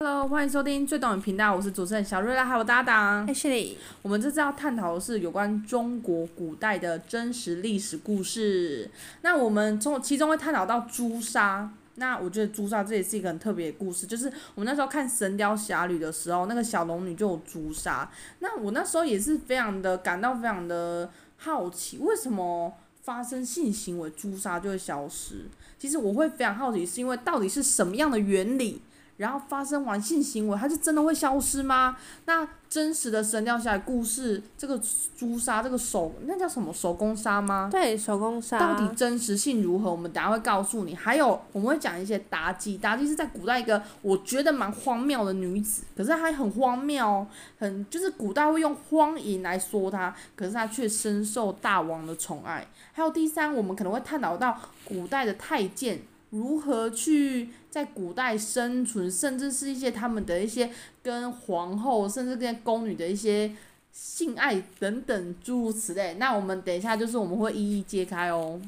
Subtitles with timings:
[0.00, 3.28] Hello，欢迎收听最懂的频道，我是主持人小瑞拉，还有搭档。
[4.00, 8.88] 我们这次要探讨的是有关中国古代的真实历史故事。
[9.22, 11.68] 那我们从其中会探讨到朱砂。
[11.96, 18.08] 那我觉得朱砂这也是一个很特别的故事，就是我们那时候看《神雕侠侣》的时候，那个小龙女就有朱砂。
[18.38, 22.72] 那我那时候也是非常的感到非常的好奇，为什么
[23.02, 25.46] 发生性行为朱砂就会消失？
[25.76, 28.80] 其实我会非常好奇，是因为到底是什么样的原理？
[29.18, 31.96] 然后发生完性行为，它就真的会消失吗？
[32.24, 34.80] 那真实的神雕侠侣故事，这个
[35.16, 37.68] 朱砂，这个手，那叫什么手工砂吗？
[37.70, 38.58] 对，手工砂。
[38.58, 39.90] 到底真实性如何？
[39.90, 40.94] 我们等下会告诉你。
[40.94, 42.78] 还有，我们会讲一些妲己。
[42.78, 47.26] 妲己是在古代一个我觉得蛮荒谬的女子，可是她还很荒谬哦，
[47.58, 52.64] 很就是古代会用荒淫来说她，可是她却深受大王的宠爱。
[52.92, 56.00] 还有第三，我们可能会探讨到古代的太监。
[56.30, 60.70] 如何去在古代生存，甚至是一些他们的一些
[61.02, 63.50] 跟皇后，甚至跟宫女的一些
[63.92, 66.14] 性爱等等诸如此类。
[66.14, 68.60] 那我们等一下就是我们会一一揭开哦。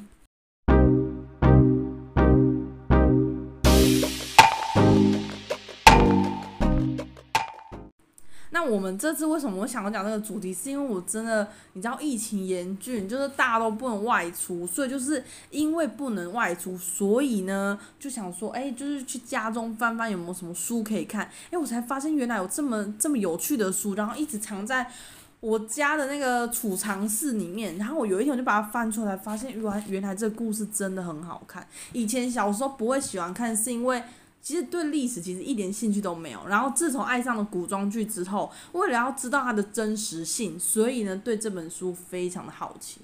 [8.53, 10.53] 那我们这次为什么会想要讲这个主题？
[10.53, 21.29] 是因为我真的，你知道疫情严峻，就是大家都不能外出，所以就是因为不能外出，所以呢就想说，哎，就是去家中翻翻有没有什么书可以看。
[21.49, 24.91] 哎，我才发现原来有这么这么有趣的书，然后一直藏在
[25.39, 27.77] 我家的那个储藏室里面。
[27.77, 31.65] 然后我有一天我就把它翻出来，发现原来原来这个故事真的很好看。
[31.93, 34.03] 以前小时候不会喜欢看，是因为。
[34.41, 43.01] 其实对历史其实一点兴趣都没有，然后自从爱上了古装剧之后，为了要知道它的真实性，所以呢对这本书非常的好奇。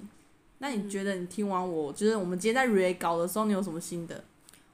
[0.58, 4.24] 那你觉得你听完我，就是我们今天在 re 稿的时候，你有什么心得？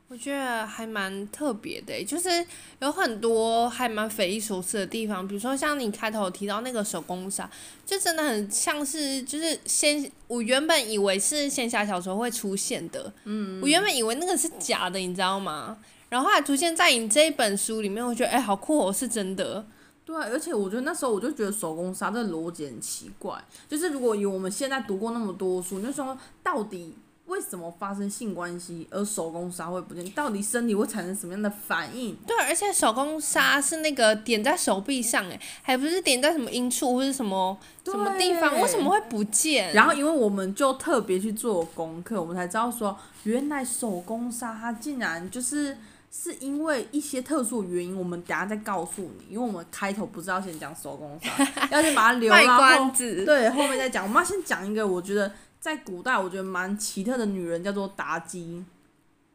[0.08, 2.28] 我觉得还蛮特别的，就是
[2.78, 7.50] 有很多还蛮匪夷所思的地方，比如说像你开头提到那个手工砂，
[7.84, 15.78] 就真的很像是就是仙，我原本以为是仙侠小说会出现的，嗯，我原本以为那个是假的，你知道吗？
[16.14, 19.66] 然后后来出现在你这一本书里面，我觉得哎，好酷哦，是真的。
[20.04, 23.36] 对，而且我觉得那时候我就觉得手工砂这个逻辑很奇怪，
[23.68, 26.94] 就是如果以我们现在读过那么多书，那时候到底
[27.26, 30.08] 为什么发生性关系而手工砂会不见？
[30.12, 32.14] 到底身体会产生什么样的反应？
[32.24, 38.60] 对，而且手工砂是那个点在手臂上，哎，还不是点在什么阴处或者什么什么地方？
[38.60, 39.72] 为什么会不见？
[39.72, 45.76] 然后因为我们就特别去做功课，我们才知道说，原来手工砂它竟然就是。
[46.16, 49.34] 是因为一些特殊原因，我们等下再告诉你。
[49.34, 54.04] 因为我们开头不是要先讲手工砂， 要先把它留到后，关子对，后面再讲。
[54.04, 58.64] 我们要先讲一个，我觉得在古代我觉得蛮奇特的女人，叫做妲己。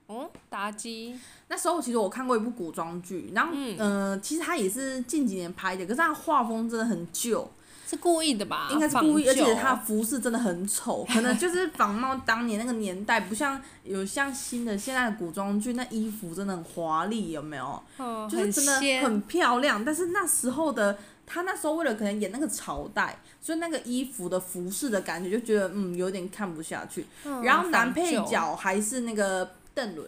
[0.07, 1.19] 嗯，妲己。
[1.49, 7.51] 那时候其实我看过一部古装剧，然后嗯、呃，其实它也是近几年拍的，可是它画风真的很旧。
[7.89, 8.69] 是故意的吧？
[8.71, 17.81] 应该是故意，而且他服饰真的很丑，可能 就是仿冒当年那个年代，不像有像新的现在的古装剧，那衣服真的很华丽，有没有？
[17.97, 19.83] 哦，就是真的很漂亮。
[19.83, 27.07] 但是那时候的他那时候为了可能演那个朝代，所以那个衣服的服饰的感觉就觉得嗯有点看不下去。
[27.23, 30.07] 哦、然后男配角还是那个邓伦，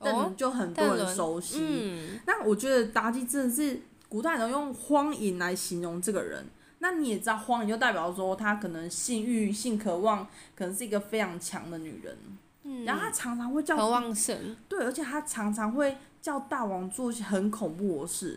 [0.00, 1.58] 邓伦就很多人熟悉。
[1.60, 6.44] 嗯、那我觉得妲己真的是古代人用荒淫来形容这个人。
[6.82, 10.26] 那你也知道，荒淫就代表说她可能性欲、性渴望，
[10.56, 12.18] 可能是一个非常强的女人。
[12.64, 12.84] 嗯。
[12.84, 13.76] 然后她常常会叫。
[13.76, 14.56] 渴望神。
[14.68, 18.36] 对，而且她常常会叫大王做一些很恐怖的事。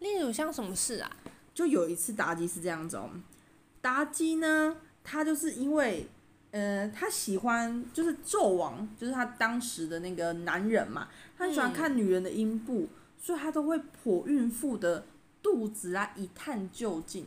[0.00, 1.10] 例如像什么事啊？
[1.54, 3.08] 就有一次妲己是这样子哦。
[3.82, 6.06] 妲己呢，她就是因为，
[6.50, 11.08] 呃，她喜欢就是纣王，就是她当时的那个男人嘛，
[11.38, 15.06] 她喜欢看女人的阴部，嗯、所以她都会剖孕妇的
[15.42, 17.26] 肚子啊，一探究竟。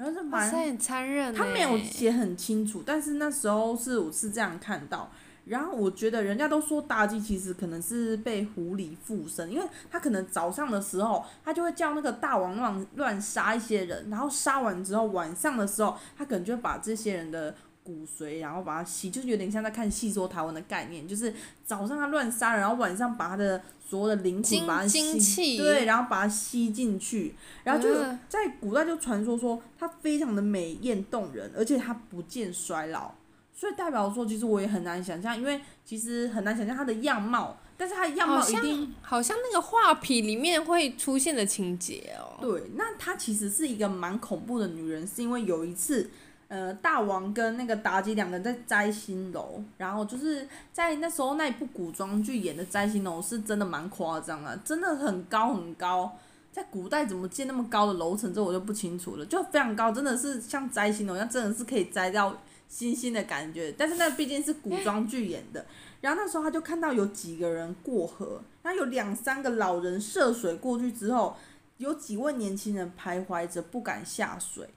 [0.00, 1.34] 然后是蛮，很残忍。
[1.34, 5.10] 他没有写很清楚，但是那时候是我是这样看到。
[5.44, 17.54] 然后我觉得人家都说妲己其实可能是被狐狸附身，因为他可能早上的时候他就会叫那个大王乱乱杀一些人，然后杀完之后晚上的时候他可能就把这些人的。
[17.82, 21.32] 骨髓，然后把它吸，就是有点像在看戏说台湾的概念，就是
[21.64, 27.34] 早上他乱杀人，然后晚上把他的所有的灵魂把它吸，对，然后把它吸进去，
[27.64, 27.92] 然后就
[28.28, 33.12] 在古代就传说说它非常的美艳动人，而且它不见衰老，
[33.54, 42.38] 所以代表说其实我也很难想象，因为其实很难想象它的样貌，但是它的样貌一定好像，好像那个画皮里面会出现的情节哦。
[42.40, 46.10] 对，那她其实是一个蛮恐怖的女人，是因为有一次。
[46.50, 56.18] 呃，大王跟那个妲己两个人在摘星楼，然后就是在那时候那一部古装剧演的摘星楼是真的蛮夸张的，真的很高很高，
[56.50, 62.36] 在古代怎么建那么高的楼层，这我就不清楚了，就非常高，真的是像摘星楼一样，真的是可以摘到
[62.66, 63.72] 星星的感觉。
[63.78, 65.64] 但是那毕竟是古装剧演的，
[66.00, 71.36] 然后那时候他就看到有几个人过河，然后有两三个老人涉水过去之后，
[71.76, 74.68] 有几位年轻人徘徊着不敢下水。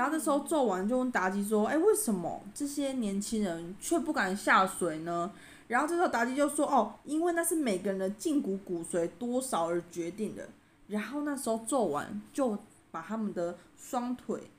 [0.00, 5.30] 然后这时候纣王就问妲己说：“哎，为什么这些年轻人却不敢下水呢？”
[5.68, 10.48] 然后这时候妲己就说：“哦，因为那是每个人的胫骨骨髓多少而决定的。”
[10.88, 12.56] 然后那时候纣王就
[12.90, 14.50] 把他们的双腿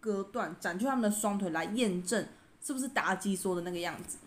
[0.00, 2.26] 割断，斩去他们的双腿来验证
[2.62, 4.18] 是不是妲己说的那个样子。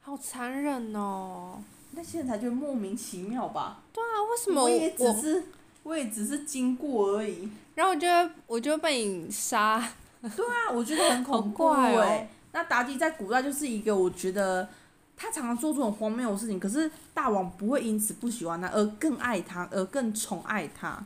[0.00, 1.62] 好残忍哦！
[1.92, 3.80] 那现在才觉得莫名其妙吧？
[3.90, 4.66] 对啊，为什么我？
[4.66, 5.44] 我也只是，
[5.82, 7.48] 我也只是经过而已。
[7.76, 9.78] 然后我觉得，我就被你杀。
[10.22, 12.26] 对啊，我觉得很恐怖哎、欸哦。
[12.52, 14.66] 那妲己在古代就是一个，我觉得
[15.14, 21.04] 他常常做这种荒谬的事情，可是大王不会因此不喜欢他，而更爱他，而更宠爱他。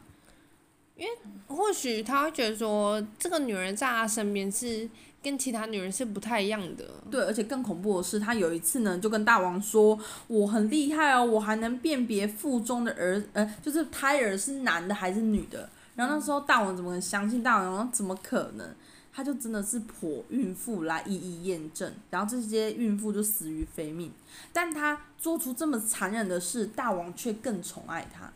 [0.97, 1.13] 因为
[1.49, 4.89] 或许他会觉得说，这个女人在他身边是
[5.21, 6.85] 跟其他女人是不太一样的。
[7.11, 15.69] 对，而且更恐怖的是，他有一次呢，就跟大王说：“我很厉害哦，我还能辨别腹中的儿，呃，就是胎儿是男的还是女的。”
[16.01, 17.43] 然后那时候大王怎么能相信？
[17.43, 18.67] 大王怎么可能？
[19.13, 24.11] 他就真的是剖孕妇来一一验证，然后这些孕妇就死于非命。
[24.51, 28.33] 但他做出这么残忍的事，大王却更宠爱他，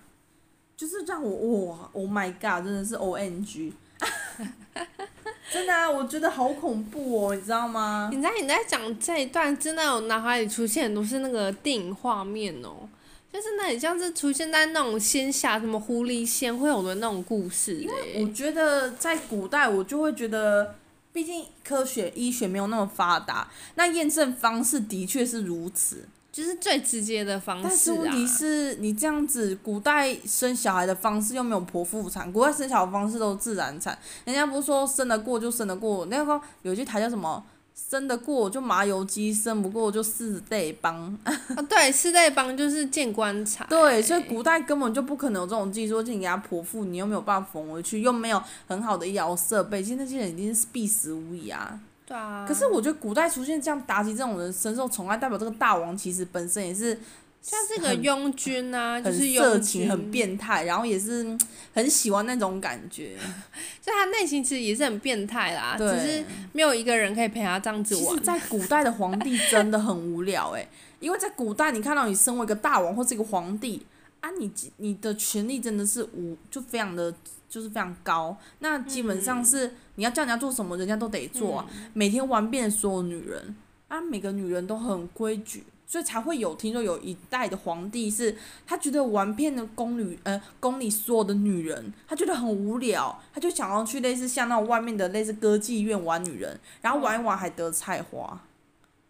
[0.76, 3.72] 就是让我哇，Oh my God，真的是 OMG，
[5.50, 8.10] 真的啊，我觉得好恐怖哦，你知道吗？
[8.12, 12.86] 你在你在讲这一段，真的我脑海里出现的都是那个电影画面哦。
[13.34, 17.78] 就是那很像是出现在那种仙侠什么狐狸仙会有的那种故事。
[17.78, 20.76] 因为我觉得在古代，我就会觉得，
[21.12, 27.68] 毕竟科学医学没有那么发达，那验证方式的确是如此，就是最直接的方式啊。
[27.68, 37.44] 但是问题是你这样子，古代生小孩的方式又没有剖腹产，古代生小孩的方式都是自然产，人家不是说生得过就生得过，那个有句台叫什么？
[37.74, 41.06] 生得过就麻油鸡，生不过就四代帮。
[41.24, 43.66] 啊，对，四代帮就是见棺材。
[43.68, 51.78] 对，所以古代根本就不可能有这种技术，就你给他剖腹，你又没有办法缝回去，又没有很好的医疗设备，其实那些人已经是必死无疑啊。
[52.06, 52.44] 对啊。
[52.48, 56.98] 可是我觉得古代出现这样妲己这种人深受宠爱，代表这个大王其实本身也是。
[57.44, 61.36] 像是个庸军啊，就是很色情、很变态，然后也是
[61.74, 63.18] 很喜欢那种感觉。
[63.84, 68.04] 就他内心其实也是很变态啦，只是没有一个人可以陪他这样子玩。
[68.04, 70.66] 其实，在古代的皇帝真的很无聊诶，
[71.00, 73.84] 因为在古代，你看到你身为一个大王或是一个皇帝
[74.20, 77.14] 啊，你你的权力真的是无就非常的
[77.46, 78.34] 就是非常高。
[78.60, 81.66] 那基本上是你要叫人家做什么，人家都得做啊。
[81.92, 83.54] 每天玩遍所有女人
[83.88, 85.64] 啊，每个女人都很规矩。
[85.86, 88.36] 所以才会有听说有一代的皇帝是，
[88.66, 98.40] 他觉得玩遍了宫女，呃，宫里所有的女人，他觉得很无聊，他就想要去类似像那种外面的类似歌妓院玩女人，然后玩一玩还得菜花。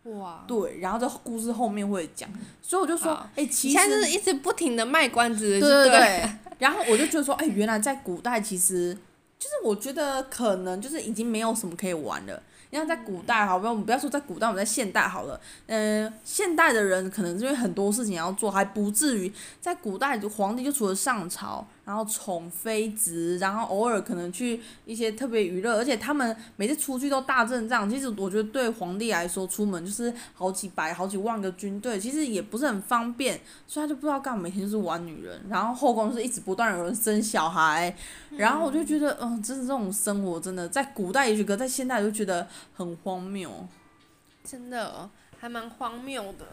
[0.05, 0.45] 哇。
[0.47, 2.29] 对，然后这故事后面会讲，
[2.61, 5.59] 所以我就说，哎、欸，其实现在就是一直不停的卖关子。
[5.59, 6.31] 对对对。
[6.59, 8.93] 然后我就觉得说，哎、欸，原来在古代其实，
[9.39, 12.43] 就是我觉得可能就是已经没有什么可以玩了。
[12.75, 15.41] 那在古代，好不，我们不要说在古代，我们在现代好了。
[15.67, 21.67] 嗯、现代的人可能因为很多事情要做，还不至于在古代，皇帝就除了上朝。
[21.85, 27.89] 然后宠妃子，然后偶尔可能去一些特别娱乐，而且他们每次出去都大阵仗。
[27.91, 35.41] 其实我觉得对皇帝来说，出门就是好几百、好几万个军队，其实也不是很方便，所以他就不知道干嘛，每天就是玩女人。
[35.49, 37.95] 然后后宫是一直不断有人生小孩，
[38.31, 43.51] 然后我就觉得，嗯，真的这种生活真的在古代也许，可在现代就觉得很荒谬，
[44.43, 46.47] 真的还蛮荒谬的。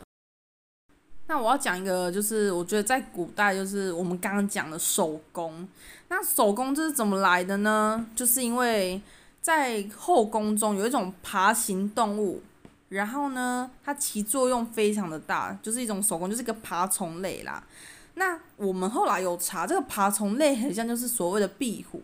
[1.31, 5.65] 那我要讲一个，就是我觉得在古代，就是我们刚刚讲的手工。
[6.09, 8.05] 那手工这是怎么来的呢？
[8.13, 9.01] 就是因为
[9.41, 12.43] 在后宫中有一种爬行动物，
[12.89, 17.63] 然后呢，它其作用非常的大，就是一种手工，就是一个爬虫类啦。
[18.15, 22.01] 那我们后来有查，这个爬虫类很像就是所谓的壁虎。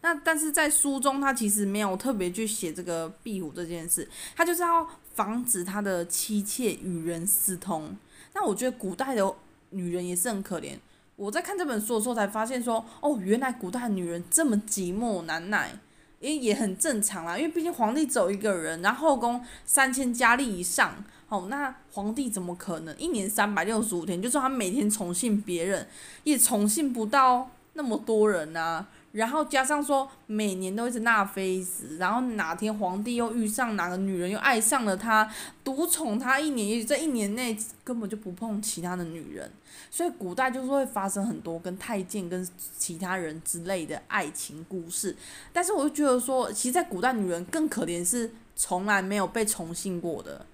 [0.00, 7.96] 那但是在书中，他其实没有特别去写这个壁虎这件事，他就是要防止他的妻妾与人私通。
[8.32, 9.34] 那我觉得古代的
[9.70, 10.78] 女人也是很可怜。
[11.16, 15.76] 我在看这本书的时候才发现说，哦，原来古代的女人这么寂寞难耐，
[16.20, 17.36] 也也很正常啦。
[17.36, 25.88] 因为毕竟皇帝走一个人，然后后宫三千佳丽以上，哦，那皇帝怎么可能一年三百六十五天，就算他每天宠幸别人，
[26.22, 28.86] 也宠幸不到那么多人啊。
[29.18, 35.28] 然后加上说每年都一直纳妃子，然后哪天皇帝又遇上哪个女人又爱上了他，
[35.64, 39.50] 独宠他一年，也许这一年内根本就不碰其他的女人，
[39.90, 42.48] 所以古代就是会发生很多跟太监跟
[42.78, 45.16] 其他人之类的爱情故事。
[45.52, 50.46] 但是我就觉得说，其实，在古代女人更可怜是从来没有被宠幸过的。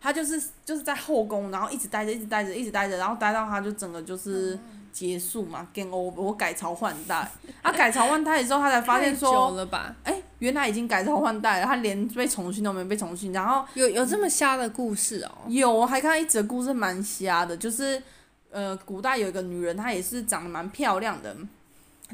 [0.00, 4.58] 他就是就是在后宫，然后一直待着，一直待着，一直待着，然后待到他就整个就是
[4.92, 7.28] 结束嘛，game over，我改朝换代。
[7.62, 9.56] 他改朝换代的时候，他才发现说，
[10.04, 13.32] 哎、欸，原来已经改朝换代了，他连被宠幸都没被宠幸。
[13.32, 15.30] 然后有有这么瞎的故事哦？
[15.48, 18.02] 有，我还看到一则故事蛮瞎的，就是
[18.50, 21.34] 呃，古代有一个女人，她也是长得蛮漂亮的。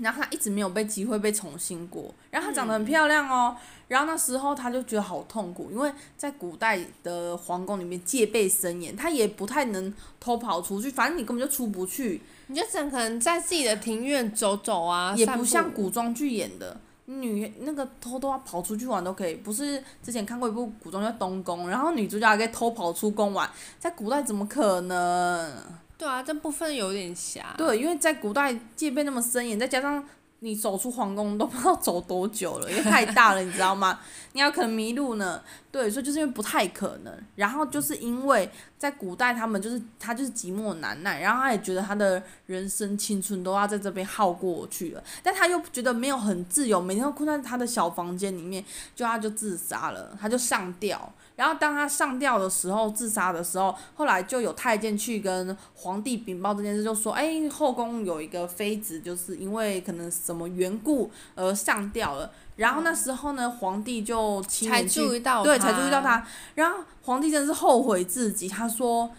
[0.01, 25.52] 然后她一直没有被机会被重新过，然后她长得很漂亮哦，嗯、然后那时候她就觉得好痛苦，因为在古代的皇宫里面戒备森严，她也不太能偷跑出去，反正你根本就出不去，你就只能可能在自己的庭院走走啊，也不像古装剧演的女那个偷偷要跑出去玩都可以，不是之前看过一部古装叫《东宫》，然后女主角还可以偷跑出宫玩，在古代怎么可能？
[25.97, 27.55] 对啊，这部分有点瑕。
[27.57, 30.05] 对，因为在古代戒备那么森严，再加上
[30.40, 33.99] 你走出皇宫都不知道走多久了，因为太大了，你知道吗？
[34.33, 35.42] 你要可能迷路呢。
[35.73, 37.12] 对，所以就是因为不太可能。
[37.35, 48.64] 然后就是因为在古代，他们就是他就是寂寞难耐，然后他也觉得他的人生青春都要在这边耗过去了，但他又觉得没有很自由，每天都困在他的小房间里面，
[48.95, 51.12] 就他就自杀了，他就上吊。
[51.38, 66.26] 然后当他上吊的时候，自杀的时候，后来就有太监去跟皇帝禀报这件事，就说：“哎，后宫有一个妃子，就是因为可能什么缘故而上吊了。”然后那时候呢，皇帝就亲眼去，对，才注意到他。
[66.57, 66.78] 然后
[67.09, 69.11] 皇帝真的是后悔自己，他说。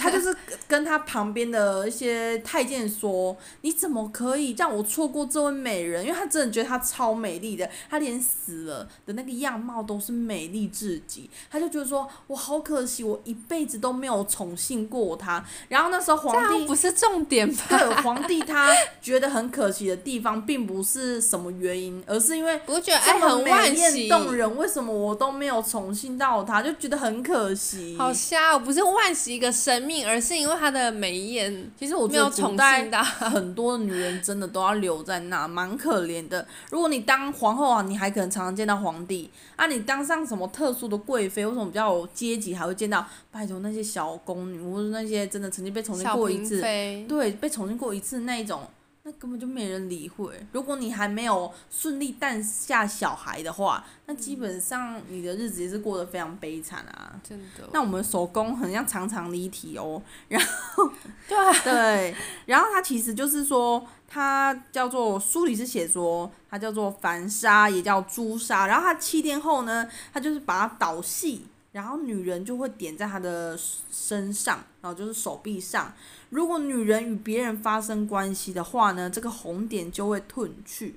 [0.00, 0.32] 他就是
[0.68, 6.04] 跟他旁边的一些太监说：“你怎么可以让我错过这位美人？
[6.04, 11.28] 因为他真的觉得她超美丽的，她连死了的那个样貌都是美丽至极。
[11.50, 15.44] 他就觉得说，我好可惜，我一辈子都没有宠幸过她。
[15.68, 17.64] 然后那时候皇帝不是重点吧？
[17.70, 18.72] 对，皇帝他
[19.02, 26.62] 觉得很可惜的地方，并不是什么原因，而是因为我觉得哎，很美艳动人，为什么我都没有宠幸到她？
[26.62, 27.96] 就觉得很可惜。
[27.96, 29.54] 好瞎，我不是惋惜一个。
[29.54, 31.70] 生命，而是因为她的美艳。
[31.78, 36.46] 其实我觉得古代很多女人真的都要留在那，蛮可怜的。
[36.70, 39.66] 如果你当皇后啊，你还可能常常见到皇帝啊。
[39.66, 48.60] 你当上什么特殊的贵妃，或什么比较有阶级，还会见到拜托那些小宫女，或者那些真的曾经被宠幸过一次，对，被宠幸过一次那一种。
[49.06, 50.34] 那根本就没人理会。
[50.52, 57.20] 如果你还没有顺利诞下小孩的话，那基本上你的日子也是过得非常悲惨啊。
[57.22, 57.68] 真的。
[57.70, 60.02] 那我们手工很像常常离题哦。
[60.28, 60.90] 然后，
[61.28, 68.66] 对对，然后他其实就是说，他叫做书里是写说，他叫做凡杀，也叫朱砂。
[68.66, 73.54] 然后他七天后呢，他就是把它捣细，然后女人就会点在他的
[73.90, 75.92] 身上，然后就是手臂上。
[76.34, 80.96] 如果女人与别人发生关系的话呢，这个红点就会褪去。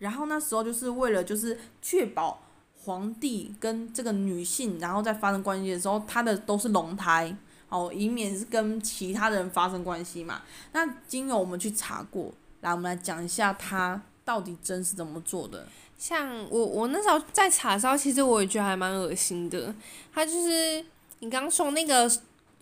[0.00, 2.42] 然后那时候就是为了就是确保
[2.80, 7.32] 皇帝跟这个女性，然后在发生关系的时候，他的都是龙胎，
[7.68, 10.42] 哦，以免是跟其他人发生关系嘛。
[10.72, 15.68] 那经由我们去查过，来我们来讲一下他到底真是怎么做的。
[15.96, 19.72] 像我我那时候在查的时候，其实我也觉得还蛮恶心的。
[20.12, 20.84] 他就是
[21.20, 22.10] 你刚刚说那个。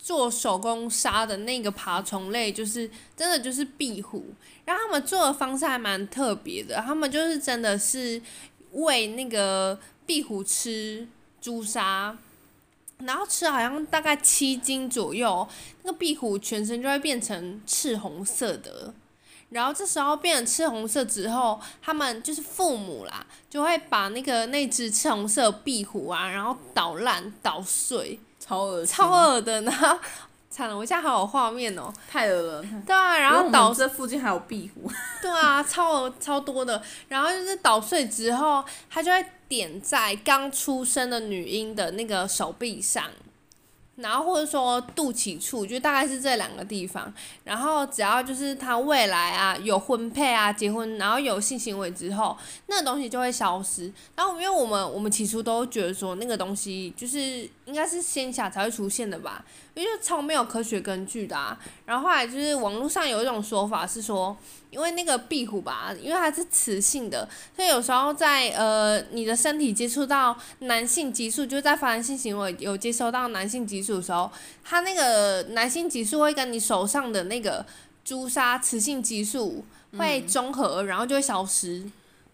[0.03, 4.25] 做手工杀的那个爬虫类，就是真的就是壁虎，
[4.65, 8.21] 然后他们做的方式还蛮特别的，他们就是真的是
[8.73, 11.07] 喂那个壁虎吃
[11.39, 12.17] 朱砂，
[12.97, 15.47] 然后吃好像大概七斤左右，
[15.83, 18.93] 那个壁虎全身就会变成赤红色的，
[19.51, 28.19] 然后这时候变成赤红色之后，他们就是父母啦，就会把那个那只赤红色壁虎啊，然后捣烂捣碎。
[28.45, 29.71] 超恶超恶的，呢
[30.49, 32.65] 惨了，我现在好有画面哦，太恶了。
[32.85, 34.91] 对啊，然后捣这附近还有壁虎。
[35.21, 43.05] 对啊，超超多的，然后就是捣碎之后，它就会点在刚出生的女婴的那个手臂上。
[43.95, 47.13] 然后或者说肚脐处，就大概是这两个地方。
[47.43, 52.35] 然后只要就是他未来啊有婚配啊结婚，然后有性行为之后，
[52.65, 53.93] 那个东西就会消失。
[54.15, 59.43] 然后因为我们我们起初都觉得说那个东西就是应该是仙侠才会出现的吧，
[59.73, 61.57] 因为超没有科学根据的啊。
[61.85, 64.35] 然后后来就是网络上有一种说法是说。
[64.73, 74.31] 因为那个壁虎吧，因为它是雌性的，所以有时候在呃你的身体接触到男性激素，就是在发生性行为有接收到男性激素的时候，
[74.63, 77.63] 它那个男性激素会跟你手上的那个
[78.03, 79.63] 朱砂雌性激素
[79.99, 81.85] 会中和，然后就会消失。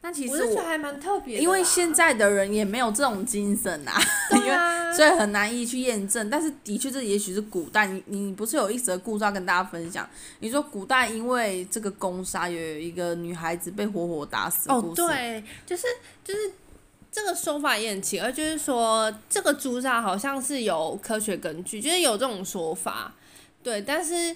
[0.01, 3.99] 那其实我，还蛮特别，因为现在的人也没有这种精神啊，
[4.31, 6.29] 因为，所以很难以去验证。
[6.29, 10.09] 但是的确，这也许是古代，你你不是有一则故事要跟大家分享？
[10.39, 15.01] 你说古代因为这个攻杀，有一个女孩子被活活打死的故事。
[15.01, 15.85] 哦，对，就是
[16.23, 16.53] 就是
[17.11, 23.13] 这个说法也很奇怪，就是说这个朱砂好像是有科学根据，就是有这种说法，
[23.61, 24.33] 对，但是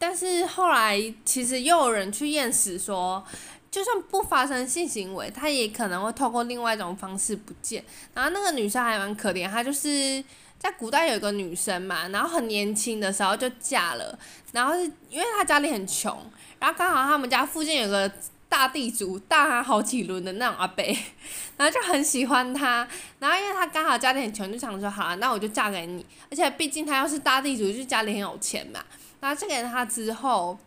[0.00, 3.24] 但是后来其实又有人去验尸说。
[3.70, 7.84] 就算不发生性行为，他也可能会透过另外一种方式不见。
[8.12, 10.22] 然后那个女生还蛮可怜，她就是
[10.58, 14.18] 在古代有一个女生嘛，然后很年轻的时候就嫁了，
[14.50, 16.20] 然后是因为她家里很穷，
[16.58, 18.10] 然后刚好他们家附近有个
[18.48, 20.84] 大地主，大她好几轮的那种阿伯，
[21.56, 22.88] 然后就很喜欢她，
[23.20, 28.84] 然后因为她刚好家里很穷，就想说好啊，那我就嫁给你，而且毕竟她要是大地主，就家里很有钱嘛。
[29.20, 30.58] 然后嫁给她之后，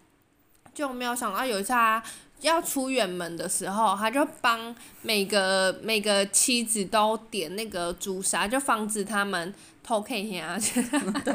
[0.73, 2.01] 就没有想到有一次她。
[2.43, 10.57] 要出远门的时候，他就帮每个每个妻子都点那个朱砂，就防止他们偷看呀，
[11.25, 11.33] 对，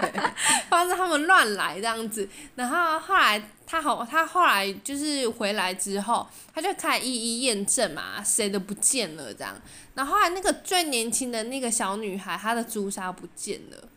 [0.70, 2.28] 防止他们乱来这样子。
[2.54, 9.54] 然后后来他好，他后来就是回来之后，他就开始一一验证嘛，谁都不见了这样。
[9.94, 13.88] 然后后来那个最年轻的那个小女孩，她的朱砂不见了。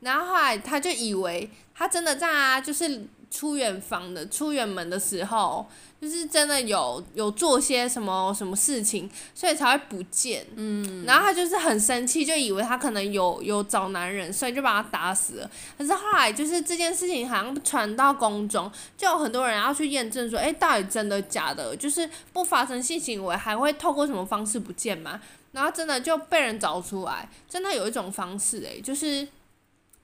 [0.00, 5.66] 然后后来他就以为他真的在啊，就是出远房的出远门的时候。
[5.98, 10.46] 就是真的有有做些什么什么事情，所以才会不见。
[10.54, 15.50] 嗯，然后他就是很生气，就以为他可能有有找男人，所以就把他打死了。
[15.76, 21.74] 可是后来就是这件事情好像传到宫中，就有很多人要去验证说，哎，到底真的假的？
[21.74, 25.18] 就是不发生性行为，还会透过什么方式不见吗？
[25.52, 29.26] 然后真的就被人找出来，真的有一种方式，哎，就是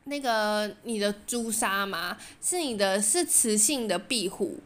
[0.05, 4.59] 那个你的朱砂嘛，是你的是雌性的壁虎。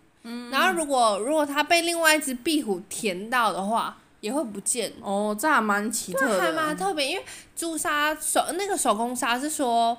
[0.51, 4.93] 然后如果如果它被另外一只壁虎舔到的话，也会不见。
[5.01, 6.39] 哦，这还蛮奇特的。
[6.39, 7.25] 对，还蛮特别，因为
[7.55, 9.97] 朱砂手那个手工砂是说，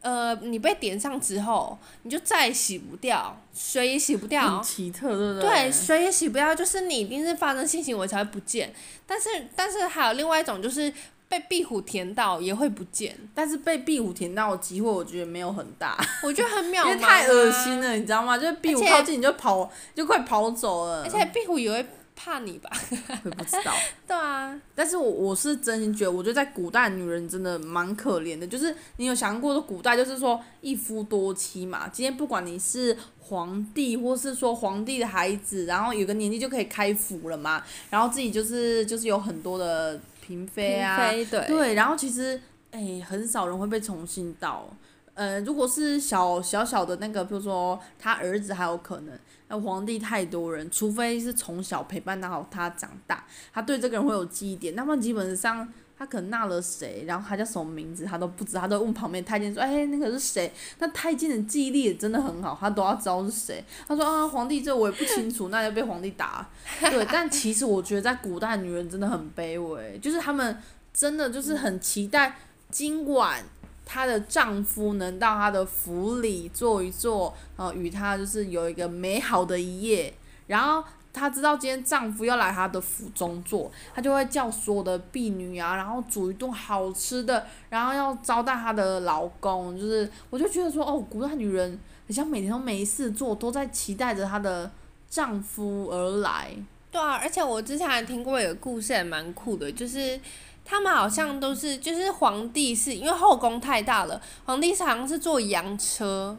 [0.00, 4.56] 呃，你被点上之后，你就再也洗不掉，水也洗不掉。
[4.56, 5.50] 很奇特，对不对？
[5.50, 8.72] 对，水也洗不掉，就是你一定是发生性行为才会不见。
[9.06, 10.90] 但是但是还有另外一种就是。
[11.28, 18.38] 被壁虎舔到也会不见，但是被壁虎舔到的机会我觉得没有很大，我觉得很渺茫，因为太恶心了，你知道吗？
[18.38, 21.02] 就是壁虎靠近你就跑，就快跑走了。
[21.04, 21.86] 而且壁虎也会
[22.16, 22.70] 怕你吧？
[22.90, 23.74] 会不知道。
[24.08, 28.46] 对啊，但是我我是真心觉得，我觉得在古代女人真的蛮可怜的。
[28.46, 31.86] 就是你有想过，古代就是说一夫多妻嘛。
[31.88, 40.00] 今天不管你是皇帝，或是说皇帝的孩子，然后有个年纪就可以开府了嘛，然后自己就是就是有很多的。
[40.28, 42.38] 嫔妃啊，嫔妃，对，对，然后其实，
[42.70, 44.68] 哎、欸，很少人会被宠幸到。
[45.14, 54.74] 呃，如果是小小小的那个，比如说他儿子还有可能，那皇帝太多人，除非是从小陪伴到他长大，他对这个人会有记忆点。
[54.76, 55.66] 那么基本上。
[55.98, 63.64] 他可能纳了谁，然后他叫什么名字，他都不知道，他都问旁边太监说：“哎，那个是谁？”那太监的记忆力也真的很好，他都要知道是谁。
[63.88, 66.48] 他说：“啊，皇帝这我也不清楚，那就被皇帝打。”
[66.80, 70.56] 对，但其实我觉得在古代，女人真的很卑微，就是她们
[70.94, 72.36] 真的就是很期待
[72.70, 73.42] 今晚
[73.84, 80.14] 她的丈夫能到她的府里坐一坐，呃，与她就是有一个美好的一夜，
[80.46, 80.84] 然后。
[81.12, 89.78] 她知道今天丈夫要来她的府中坐，她就会叫所有的婢女啊，然后煮一顿好吃的，然后要招待她的老公。
[89.78, 94.70] 就是，我就觉得说，哦，古代女人好像每天都没事做，都在期待着她的
[95.08, 96.50] 丈夫而来。
[96.90, 100.18] 对啊，而且我之前还听过一个故事，也蛮酷的，就是
[100.64, 106.36] 他们好像都是，就是皇帝是因为后宫太大了，皇帝是好像是坐洋车。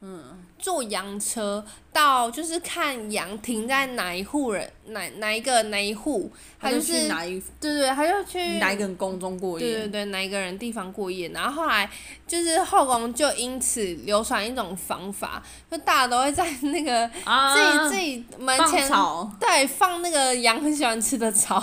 [0.00, 0.22] 嗯，
[0.58, 11.88] 坐羊车到就是看羊停在哪一户人哪哪一个哪一户，他就是去哪一对对，他就去哪一个人宫中过夜，对对对，哪一个人地方过夜，然后后来
[12.26, 19.30] 就是后宫就因此流传一种方法，就大家都会在那个自己、啊、自己门前草。
[19.40, 21.62] 对放那个羊很喜欢吃的草。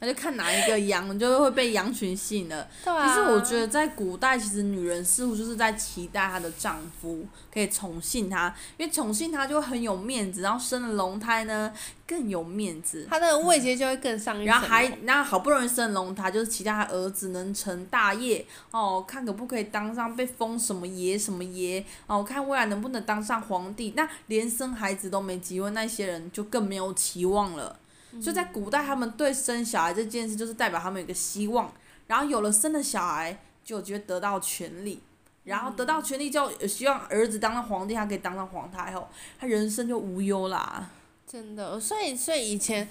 [0.00, 2.66] 他就看哪一个羊，就会被羊群吸引了。
[2.82, 3.06] 对啊。
[3.06, 11.70] 其实我觉得在古代，其实女人似乎就是在期待她的丈夫可以宠幸她，因为宠幸她就会很有面子，然后生了龙胎呢
[12.06, 13.06] 更有面子。
[13.10, 14.46] 她的位阶就会更上一层。
[14.46, 23.92] 然后还，那好不容易生龙胎，就是期待她儿子能成大业哦，看可不可以当上被封什么爷什么爷哦，看未来能不能当上皇帝。
[23.94, 27.76] 那连生孩子都没机会，那些人就更没有期望了。
[28.20, 31.72] 所以在古代，他们对生小孩这件事就是代表他们有个希望，
[32.06, 35.00] 然后有了生的小孩，就觉得得到权利，
[35.44, 40.90] 然后得到权利就希望儿子当上皇帝，他可以当上皇太后，他人生就无忧啦。
[41.26, 42.88] 真的，所以所以以前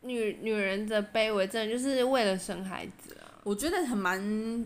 [0.00, 3.28] 女女人的卑微，真的就是为了生孩子啊。
[3.44, 4.18] 我觉得很蛮，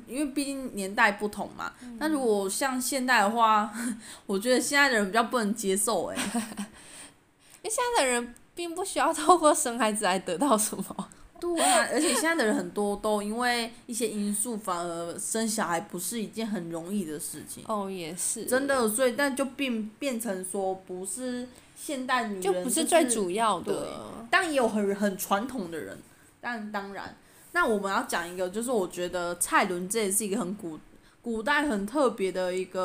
[0.07, 1.73] 因为毕竟年代不同嘛。
[1.99, 3.73] 那、嗯、如果像现代的话，
[4.27, 6.23] 我觉得现在的人比较不能接受哎、欸，
[7.63, 11.09] 因为现在的人并不需要透过生孩子来得到什么。
[11.39, 17.63] 对啊，而且现在的人很多都因为一些因素，反而生小孩不是一件很容易的事情。
[17.69, 18.47] 哦，也是。
[18.47, 24.01] 真的，所以但就变变成说，不是现代女人、就是、就不是最主要的。
[24.31, 25.99] 但也有很很传统的人，
[26.41, 27.15] 但当然，
[27.53, 30.79] 那我们要讲一个，就是我觉得蔡伦这也是一个很古。
[31.27, 32.81] 古代很特别的一个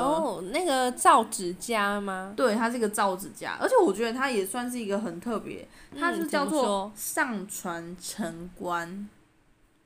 [0.00, 2.32] 哦，那个造纸家吗？
[2.36, 5.64] 对，它是一个造纸家，而且我觉得它也算是一个很特别，
[5.96, 9.08] 它是叫做上传城关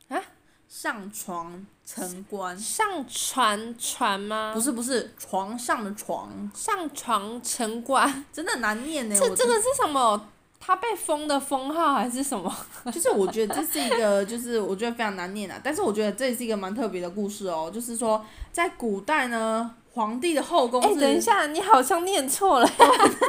[0.08, 0.18] 啊，
[0.66, 4.52] 上传城关，上传船吗？
[4.54, 9.14] 不是不是，床上的床，上床城关，真的难念呢。
[9.14, 10.28] 这这个是什么？
[10.68, 12.54] 他被封的封号还是什么？
[12.92, 15.58] 就是我觉得这是一个，就是我觉得非常难念啊。
[15.64, 17.70] 但是我觉得这也是一个蛮特别的故事哦。
[17.72, 20.78] 就是说，在古代呢，皇帝的后宫。
[20.82, 22.68] 哎、欸，等一下，你好像念错了。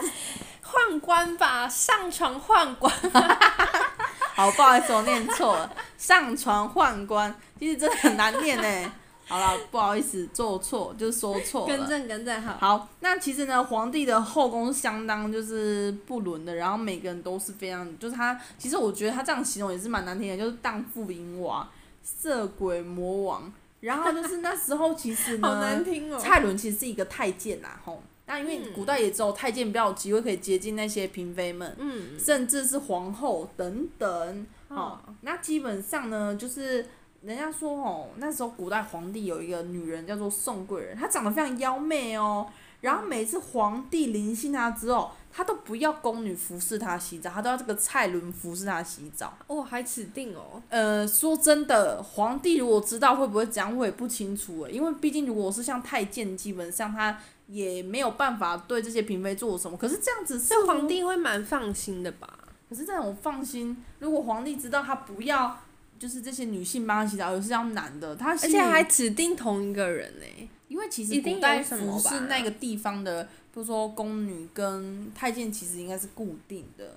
[0.62, 2.93] 宦官吧，上床宦官。
[4.36, 5.71] 好，不好意思，我念错了。
[5.97, 8.91] 上床宦官，其实真的很难念呢。
[9.29, 11.77] 好了，不好意思，做错就是说错了。
[11.77, 12.57] 更正更正，好。
[12.57, 21.69] 好，那其实呢，皇帝的后宫相当就是不伦的，然后每个人都是非常，就是他，其实我觉得他这样形容也是蛮难听的，就是荡妇淫娃、
[22.01, 23.53] 色鬼魔王。
[23.81, 26.17] 然后就是那时候其实呢， 好难听哦。
[26.17, 28.01] 蔡伦其实是一个太监啦，吼。
[28.25, 34.47] 那因为古代也只有太监比较有机会可以接近那些嫔妃们，嗯，甚至是皇后等等。
[34.69, 36.87] 好，那基本上呢，就是。
[37.21, 42.47] 人家说哦，那时候古代皇帝有一个女人叫做宋贵人，她长得非常妖媚哦。
[42.82, 49.38] 然后每次皇帝临幸她之后，她都不要宫女服侍她洗澡，她都要这个蔡伦服侍她洗澡。
[49.47, 50.62] 哦，还指定哦。
[50.69, 54.71] 呃，说真的，皇帝如果知道会不会这样，我也不清楚诶。
[54.71, 59.75] 因为毕竟如果是像太监，基本上他也没有办法对这些嫔妃做什么。
[59.77, 62.29] 可是这样子，是皇帝会蛮放心的吧？
[62.69, 65.58] 可是这种放心，如果皇帝知道他不要。
[65.99, 70.25] 就是这些女性帮他洗澡，有是要男的，他而且还指定同一个人呢。
[70.69, 76.95] 因为其实古代服侍那个地方的，比如说宫女跟太监，其实应该是固定的。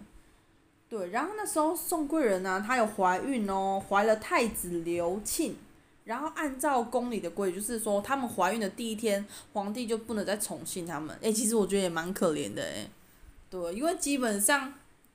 [0.88, 5.56] 对，然后那时候宋贵人呢、啊，她有怀孕哦，怀了太子刘庆，
[6.04, 11.16] 然后按照宫里的规矩，就是说他们怀孕的第一天，皇帝就不能再宠幸他们。
[11.22, 12.88] 诶，其实我觉得也蛮可怜的诶。
[13.50, 14.74] 对，因为基本上。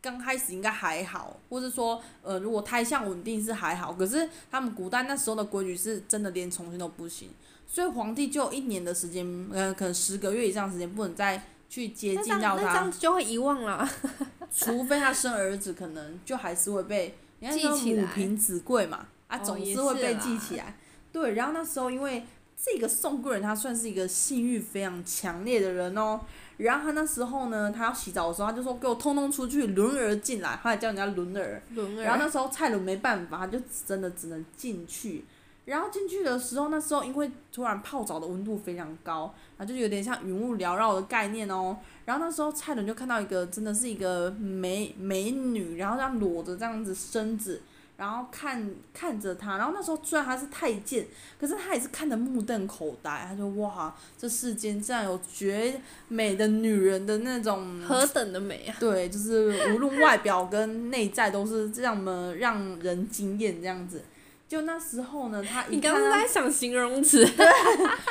[0.10, 7.30] 刚开始应该还好，或是说，呃，如果胎相稳定是还好，可是他们古代那时候的规矩是真的连重新都不行，
[7.67, 13.86] 所以皇帝就一年的时间，呃，可能十个月以上时间不能再去接近到他，那这样子就会遗忘了，
[14.50, 17.17] 除非他生儿子，可能就还是会被，
[17.52, 20.74] 记起来，母凭子贵嘛，啊，总是会被记起来，哦、
[21.12, 26.22] 对，然后那时候因为这个宋贵人他算是一个性欲非常强烈的人哦。
[26.58, 31.62] 然后他那时候呢，他要洗澡的时候，他就说：“给我通通出去，轮儿进来。”他还叫人家轮儿。
[31.76, 32.04] 轮儿。
[32.04, 35.26] 然后那时候蔡伦没办法，他就真的只能进去。
[35.65, 41.78] 然后进去的时候，那时候因为突然泡澡的温度非常高，啊，就有点像云雾缭绕的概念哦。
[42.06, 47.62] 然后那时候蔡伦就看到一个真的是一个美美女，然后这样裸着这样子身子。
[47.97, 51.07] 然后看看着他，然后那时候虽然他是太监，
[51.39, 53.25] 可是他也是看得目瞪口呆。
[53.27, 58.75] 他就哇，这世间竟然有绝美的女人的那种何等的美啊！
[58.79, 64.03] 对，就是无论外表跟内在都是这样的让人惊艳这样子。
[64.47, 67.45] 就那时候呢，他一你刚刚在想形容词， 对，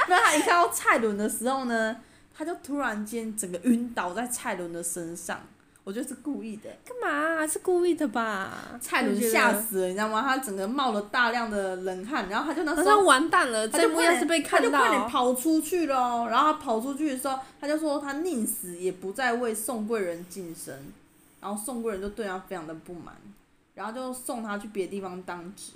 [0.09, 1.97] 那他一看到蔡伦的时候呢，
[2.37, 5.41] 他就突然间整个晕倒在蔡伦的身上。
[5.87, 6.69] 我觉得是故意的。
[6.85, 7.47] 干嘛啊？
[7.47, 8.77] 是故意的吧？
[8.81, 10.21] 蔡伦吓死了，你知道吗？
[10.21, 12.85] 他整个冒了大量的冷汗，然后他就那时候。
[12.85, 14.69] 那完蛋了，这幕要是被看到。
[14.69, 20.75] 他就快点跑出去了，然后他跑出去的时候，他就说他宁死也不再为宋贵人晋升，
[21.41, 23.15] 然后宋贵人就对他非常的不满，
[23.77, 25.75] 然后就送他去别的地方当职。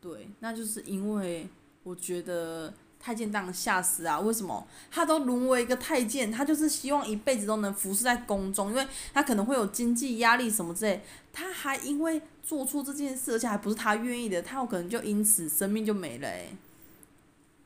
[0.00, 1.46] 对，那就是因为
[1.82, 2.72] 我觉得。
[3.04, 4.18] 太监当吓死啊！
[4.18, 6.32] 为什么他都沦为一个太监？
[6.32, 11.02] 他就是希望一辈子都能服侍在宫中，因为他可能会有经济压力什么之类。
[11.30, 16.26] 他还因为做出这件事，而且还不是他愿意的，他有可能就因此生命就没了。
[16.26, 16.46] 哎，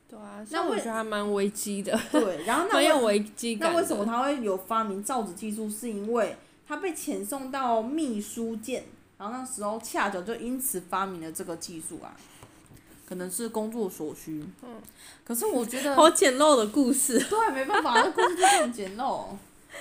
[0.09, 1.97] 对啊，那我觉得还蛮危机的。
[2.11, 3.71] 对，然后那很有危机感。
[3.71, 5.69] 那为什么他会有发明造纸技术？
[5.69, 6.35] 是因为
[6.67, 8.83] 他被遣送到秘书监，
[9.17, 12.11] 然后那时候恰巧就因此发明了这个技术啊。
[13.09, 14.69] 可能是工作所需，嗯，
[15.25, 17.17] 可是我觉得好简陋的故事。
[17.27, 19.25] 对，没办法，这故事就很简陋。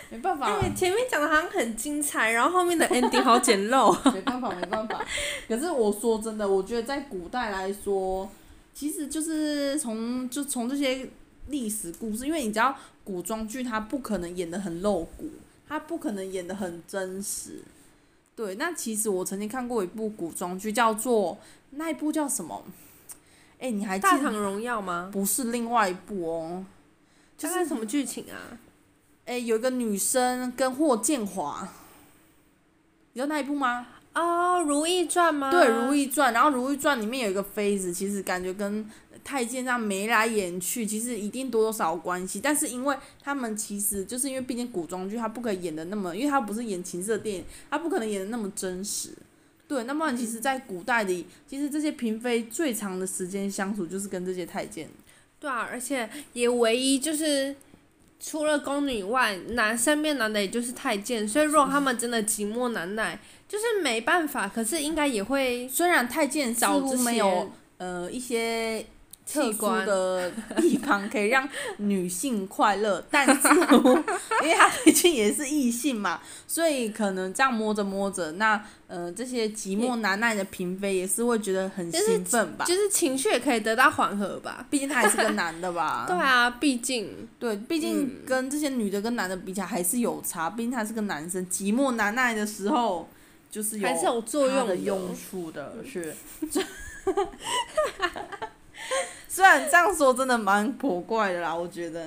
[0.08, 0.46] 没办法。
[0.46, 3.94] 哎，前面讲的好像很精彩，然后后面的 ending 好简陋。
[4.12, 5.04] 没办法，没办法。
[5.46, 8.26] 可是我说真的，我觉得在古代来说，
[8.72, 11.10] 其实就是从就从这些
[11.48, 15.28] 历史故事，因为你知道古装剧它不可能演的很露骨，
[15.68, 17.60] 它不可能演的很真实。
[18.34, 21.36] 对，那其实我曾经看过一部古装剧，叫做
[21.72, 22.64] 那一部叫什么？
[23.58, 24.08] 哎，你还记得？
[24.10, 25.10] 大唐荣耀吗？
[25.12, 26.64] 不是，另外一部哦。
[27.36, 28.58] 就是什么剧情啊？
[29.24, 31.68] 哎，有一个女生跟霍建华，
[33.12, 33.86] 你知道那一部吗？
[34.14, 35.50] 哦，《如懿传》吗？
[35.50, 36.30] 对，《如懿传》。
[36.34, 38.88] 然后《如懿传》里面有一个妃子，其实感觉跟
[39.22, 42.40] 太监这样眉来眼去，其实一定多多少少关系。
[42.40, 49.10] 但是因为他们其实就是因为毕竟古装剧，他不可以演的那么，因为他不是演情色电影，他不可能演的那么真实。
[49.68, 54.88] 对，那么其实，在古代里，其实这些嫔妃最长的时间相处就是跟这些太监。
[55.38, 57.54] 对啊，而且也唯一就是
[58.18, 64.48] 除了宫女以外，男身边男的也就是太监，所以如果他们真的寂寞难耐，就是没办法。
[64.48, 68.84] 可是应该也会，虽然太监似乎没有呃一些。
[69.30, 73.48] 特殊的 地方可以让女性快乐，但是
[74.42, 86.06] 因为他毕竟也是异性嘛，所以可能这样摸着摸着，那呃这些寂寞难耐的嫔妃也是会觉得很兴奋吧，就是，就是情绪也可以得到缓和吧，毕竟他还是个男的吧。
[86.08, 87.28] 对啊，毕竟。
[87.38, 93.08] 对，毕竟跟这些女的跟男的比起来还是有差，毕竟他是个男生，寂寞难耐的时候
[93.50, 96.14] 就是有还是有作用的用处的，是。
[99.38, 102.04] 虽然这样说真的蛮古怪的啦，我觉得，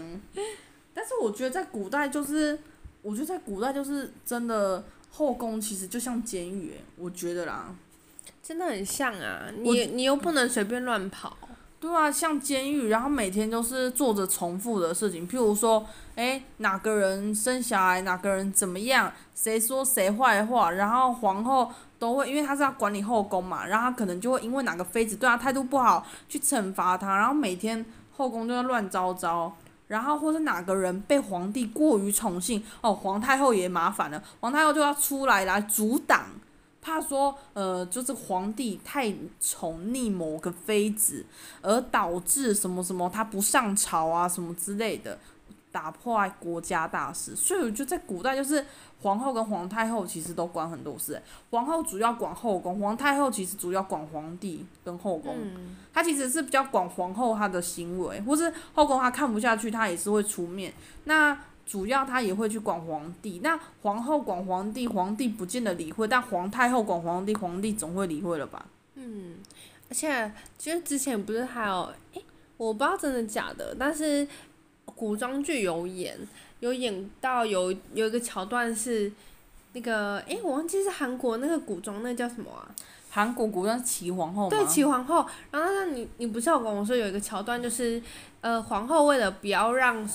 [0.94, 2.60] 但是我觉得在古代就是，
[3.02, 7.74] 我觉得在古代就是真的后宫其实就像监狱诶，我觉得啦，
[8.44, 11.38] 真的很像啊，你你又不能随便乱跑。
[11.80, 21.72] 对啊，像监狱，然后每天都是做着重复的事情，譬如说，诶，哪个人生小孩，哪个人怎么样，谁说谁坏话，然后皇后。
[22.02, 29.56] 都会，因为他是要管理后宫嘛，然后他可能就会因为哪个妃子对他态度不好，去惩罚他，然后每天后宫就要乱糟糟，
[29.88, 36.26] 然后或是哪个人被皇帝过于宠幸，哦，皇太后也麻烦了，皇太后就要出来来阻挡，
[36.82, 41.24] 怕说呃就是皇帝太宠溺某个妃子，
[41.62, 45.20] 而导致什么什么他不上朝啊什么之类的。
[45.72, 48.66] 打破国家大事，所以我觉得在古代就是
[49.02, 51.22] 皇后跟皇太后其实都管很多事。
[51.50, 55.34] 皇后主要管后宫，皇太后其实主要管皇帝跟后宫。
[55.40, 55.78] 嗯。
[55.94, 60.74] 她其实是比较管皇后她的行为，或是后宫她看不下去，她也是会出面。
[61.06, 63.40] 那主要她也会去管皇帝。
[63.42, 68.66] 那皇后管皇帝，皇帝不见得理会，但皇太后管皇帝，皇帝总会理会了吧？
[68.96, 69.36] 嗯。
[69.90, 72.24] 而且其实之前不是还有，诶，
[72.58, 74.28] 我不知道真的假的，但是。
[74.86, 76.18] 古装剧有演，
[76.60, 79.12] 有演到有有一个桥段是
[79.74, 82.70] 那个，诶、欸，我忘记是韩国那个古装，那叫什么啊？
[83.10, 84.50] 韩国古装是齐皇后吗？
[84.50, 85.26] 对，齐皇后。
[85.52, 88.02] 然后那你你不是有跟我说有一个桥段，就是
[88.42, 90.08] 呃，皇后为了不要让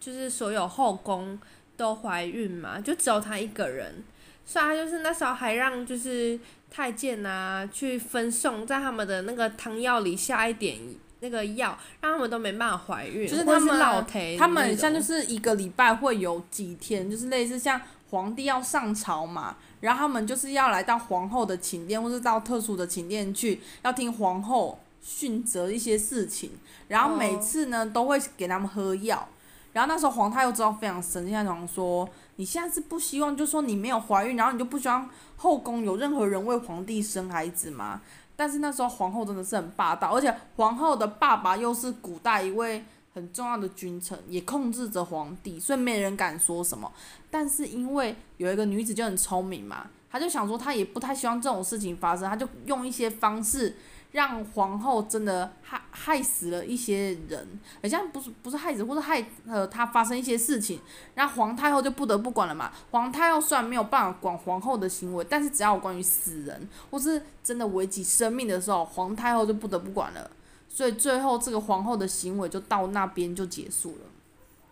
[0.00, 1.38] 就是所有后宫
[1.76, 4.02] 都怀孕嘛，就只有她一个人，
[4.44, 6.38] 所以她就是那时候还让就是
[6.70, 10.78] 太监啊去分送在他们的那个汤药里下一点。
[11.22, 14.06] 那个药让他们都没办法怀孕，就是他们
[14.36, 17.80] 他们像就是一个礼拜会有几天，就是类似像
[18.10, 26.50] 皇帝要上朝嘛，然后他们就是要来到皇后的寝殿，或是到特殊的寝殿去，要听皇后训责一些事情，
[26.88, 29.28] 然后每次呢都会给他们喝药，
[29.72, 38.00] 然后那时候皇太后知道非常生气，他想说你现在是不希望，就说你没有怀孕，然后你就不希望后宫有任何人为皇帝生孩子吗？
[38.42, 46.90] 但是那时候皇后真的是很霸道，而且皇后的爸爸又是古代一位很重要的君臣，也控制着皇帝，所以没人敢说什么。
[47.30, 53.76] 但是因为有一个女子就很聪明嘛，她就想说她也不太希望这种事情发生，她就用一些方式。
[54.12, 60.78] 让皇后真的害害死了一些人，好像不是不是害死，或者害呃她发生一些事情，
[61.14, 62.70] 然后皇太后就不得不管了嘛。
[62.90, 70.30] 皇太后虽然没有办法管皇后的行为，但是只要有关于死人或是真的危及生命的时候，皇太后就不得不管了。
[70.68, 74.06] 所以最后这个皇后的行为就到那边就结束了。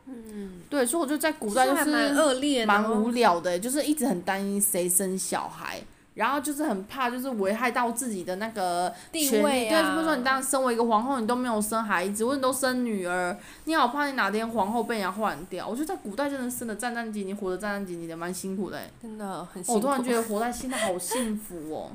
[0.07, 5.81] 嗯，对，所以我觉得在古代就是蛮恶劣、蛮无聊的，就是一直很担心谁生小孩。
[6.21, 9.83] 然后就是很怕，就是危害到自己的那个地位啊。
[9.83, 15.67] 对，就是说你当身为一个皇后，你都没有生孩子，或者你都生女儿，你好怕你哪天皇后被人家换掉。
[15.67, 18.79] 我觉得在古代真的生的战战兢兢，活得战战兢兢的，蛮辛苦的。
[19.01, 19.79] 真的很辛苦。
[19.79, 21.91] 我突然觉得活在现在好幸福哦。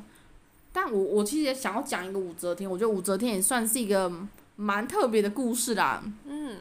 [0.74, 4.12] 但我我其实也想要讲一个武则天，我觉得武则天也算是一个
[4.56, 6.02] 蛮特别的故事啦。
[6.26, 6.58] 嗯。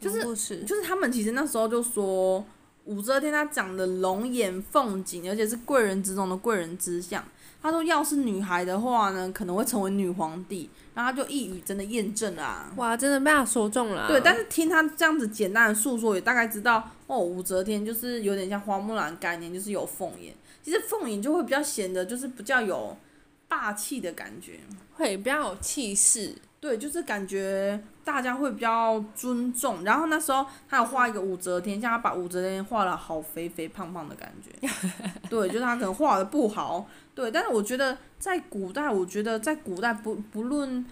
[0.00, 2.42] 就是就是他们其实那时候就说。
[2.84, 7.24] 武则天她长得龙眼凤颈，而且是贵人之中的贵人之相。
[7.62, 10.68] 她说，要是女孩的话呢，可能会成为女皇帝。
[10.94, 12.72] 然后她就一语真的验证了啊。
[12.76, 14.08] 哇，真的被她说中了啊。
[14.08, 20.34] 对，但是听她这样子简单的诉说，也大概知道哦，武则天就是有点像花木兰概念，就是有凤眼。
[20.62, 22.96] 其实凤眼就会比较显得就是比较有
[23.48, 24.60] 霸气的感觉，
[24.94, 26.34] 会比较有气势。
[26.64, 29.84] 对，就是感觉大家会比较尊重。
[29.84, 34.66] 然后那时候他有画一个武则天，像他把武则天画了好肥肥胖胖的感觉。
[35.28, 36.88] 对，就是他可能画的不好。
[37.14, 40.82] 对，但是我觉得在古代，我觉得在古代不不论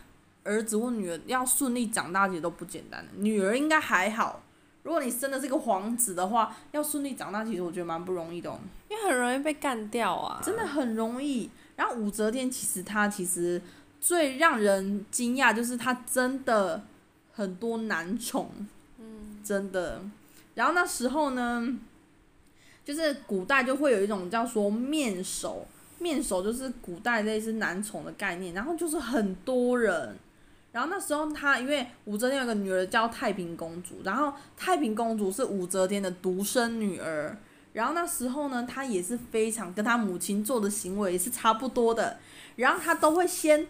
[0.44, 3.02] 儿子或女儿要顺利长大，其实都不简单。
[3.16, 4.42] 女儿应该还好，
[4.82, 8.58] 如果你生的是个皇子的话，要顺利长大，其实我觉得蛮不容易的哦。
[8.90, 10.38] 因为很容易被干掉啊。
[10.44, 11.48] 真的很容易。
[11.76, 13.62] 然后武则天其实她其实。
[14.02, 16.82] 最让人惊讶就是他真的
[17.32, 18.50] 很多男宠，
[18.98, 20.02] 嗯，真的。
[20.56, 21.78] 然后那时候呢，
[22.84, 25.68] 就是古代就会有一种叫说面首，
[26.00, 28.52] 面首就是古代类似男宠的概念。
[28.52, 30.16] 然后就是很多人。
[30.72, 37.36] 然后那时候他因为武则天有个女儿叫太平公主，然后太平公主是武则天的独生女儿。
[37.72, 42.18] 然后那时候呢，她也是非常跟她母亲做的行为也是差不多的。
[42.56, 43.66] 然后他都会先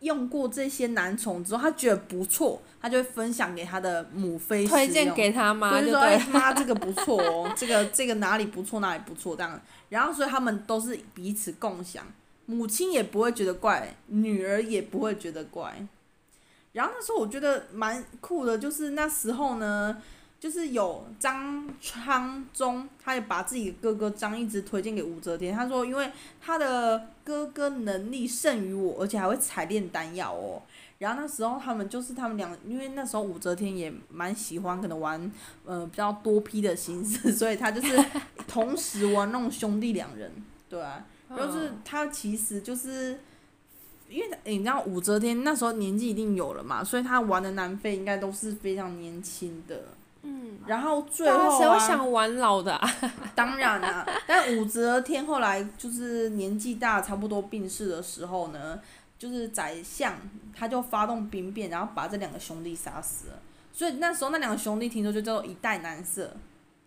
[0.00, 9.60] 用过这些男宠之后，他觉得不错，他就会分享给他的母妃推荐给他妈，就是说哎妈这个不错哦，这个 这个哪里不错哪里不错这样。
[9.88, 12.04] 然后所以他们都是彼此共享，
[12.46, 15.86] 母亲也不会觉得怪，女儿也不会觉得怪。
[16.72, 20.02] 然后那时候我觉得蛮酷的，就是那时候呢。
[20.42, 25.54] 就是有张昌宗，他也把自己的哥哥张易直推荐给武则天。
[25.54, 30.60] 他说，因为他的哥哥能力胜于我，而且还会采炼丹药哦。
[30.98, 35.30] 然后那时候他们就是他们两，因为那时候武则天也蛮喜欢可能玩，
[35.64, 38.04] 呃，比较多批的形式，所以他就是
[38.48, 40.28] 同时玩弄兄弟两人，
[40.68, 41.06] 对啊。
[41.36, 43.20] 就是他其实就是，
[44.08, 49.84] 因为你知道武则天那时候年纪一定有了嘛，所以他玩的南非应该都是非常年轻的。
[50.24, 52.94] 嗯，然后最后啊，谁会想玩老的啊？
[53.34, 58.78] 当然啦，但武则天后来就是年纪大，差不多病逝的时候呢，
[59.18, 60.14] 就是宰相
[60.56, 63.34] 他就发动兵变，然后把这两个兄弟杀死了。
[63.72, 66.36] 所以那时候那两个兄弟听说就叫做一代男色，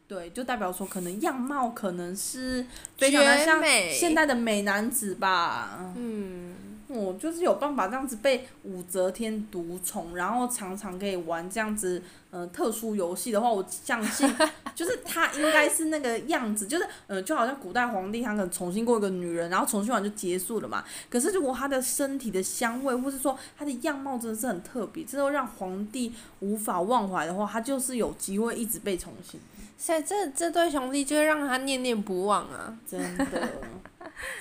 [0.07, 2.65] 对，就代表说可能样貌可能是
[2.97, 5.91] 非常的像现代的美男子吧。
[5.95, 6.55] 嗯。
[6.87, 14.31] 我就是有办法这样子被武则天独宠，然后常常可以玩这样子，呃，特殊游戏的话，我相信
[14.75, 20.83] 就是他应该是那个样子，就是呃，就好像古代皇帝他可能宠幸过一个女人，然后宠幸完就结束了嘛。
[21.09, 29.39] 可是如果他的身体的香味，或是说他的样貌真的是很特别，这都让皇帝无法忘怀的话，他就是有机会一直被宠幸。
[29.77, 33.25] 所以这这对兄弟就会让他念念不忘啊， 真的。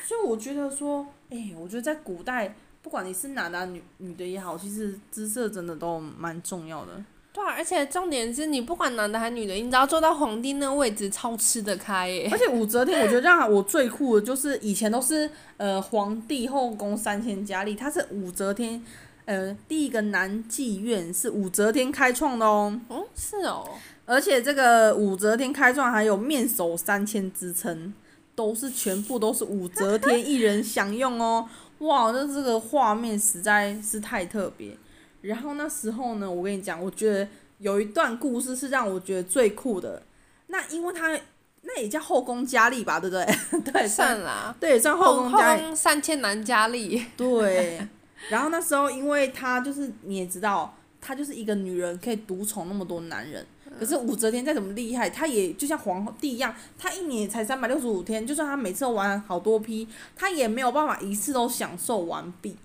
[0.07, 6.93] 所以我觉得说，哎、欸，我觉得在古代，不管你是男的女女的也好，其实姿色真的都蛮重要的。
[7.33, 12.29] 对啊，而且重点是你不管男的还是女的，你只要坐到皇帝那个位置，超吃得开耶。
[12.31, 18.81] 而且武则天，我觉得让我最酷的就是以前都是呃皇帝后宫三千佳丽，她是武则天，
[19.25, 22.81] 呃第一个男妓院是武则天开创的哦。
[22.87, 23.69] 哦，是哦。
[24.07, 27.93] 而且这个武则天开创还有面首三千之称。
[28.37, 34.77] 都是全部都是武则天一人享用哦，哇，那这个画面实在是太特别。
[35.21, 40.03] 然后那时候呢，我跟你讲，我觉得有一段故事是让我觉得最酷的。
[40.49, 41.17] 那因为他
[41.63, 43.25] 那也叫后宫佳丽吧，对不对？
[43.73, 47.07] 对，算啦，对，算后宫佳丽，三千男佳丽。
[47.17, 47.87] 对。
[48.31, 53.47] 然后那时候，因为他就是你也知道，他就是一个女人可以独宠那么多男人。
[53.79, 62.57] 可是武则天再怎么厉害，她也就像皇帝一样，她一年才三百六十五天，就算她每次都玩好多批，她也没有办法一次都享受完毕。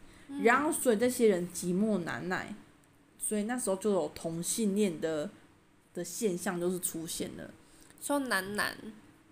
[0.44, 2.54] 然后，所以这些人寂寞难耐，
[3.18, 5.30] 所以那时候就有同性恋的
[5.94, 7.50] 的现象就是出现了。
[8.00, 8.74] 说男男，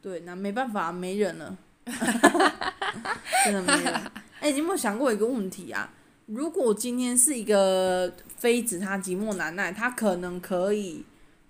[0.01, 1.55] 对，那没办法，没人了，
[3.45, 3.93] 真的没人。
[4.39, 5.93] 哎、欸，你有没有想过一个问题啊？
[6.25, 11.05] 如果今天是一个妃子，她寂寞难耐，她可能可以。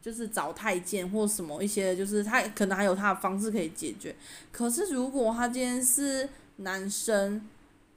[0.07, 4.15] 就是找太监或什么一些，就是他可能还有他的方式可以解决。
[4.53, 7.41] 可是如果他今天是男生，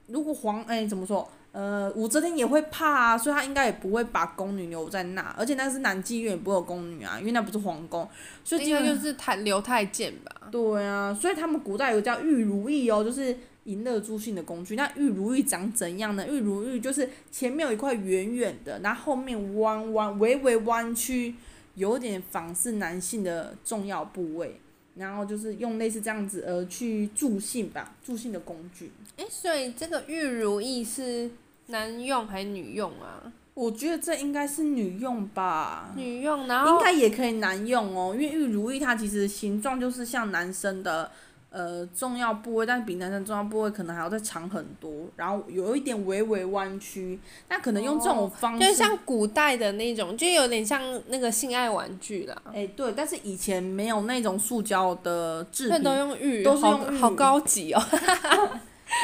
[0.07, 1.25] 如果皇哎、欸、怎么说？
[1.53, 8.05] 呃，武则天也会怕啊，所以她应该也不会把宫女留在那，而且那是男妓院，也不会有宫女啊，因为那不是皇宫。
[8.43, 10.49] 所以应该就是太留太监吧。
[10.51, 14.75] 对啊，所以他们古代有个叫玉如意哦，就是淫乐助兴的工具。
[14.75, 16.27] 那玉如意长怎样呢？
[16.27, 21.35] 玉如意就是前面有一块圆圆的，然后后面弯弯微微弯曲。
[21.75, 24.59] 有点仿似男性的重要部位，
[24.95, 28.91] 然后就是用类似这样子呃去助兴吧，助兴的工具。
[29.17, 31.31] 诶，所以这个玉如意是
[31.67, 33.31] 男用还是女用啊？
[33.53, 35.93] 我觉得这应该是女用吧。
[35.95, 41.11] 女用，然后应该也可以男用哦，因为玉如意它其实形状就是像男生的。
[41.51, 52.41] 呃，重要部位，但是比男生重要部位可能还要再长很多，然后有一点微微弯曲，那可能用这种方式，哦、就像古代的那种，就有点像那个性爱玩具啦。
[52.45, 57.83] 哎、欸，对，但是以前没有那种塑胶的制品，都用玉，都是用好高级哦。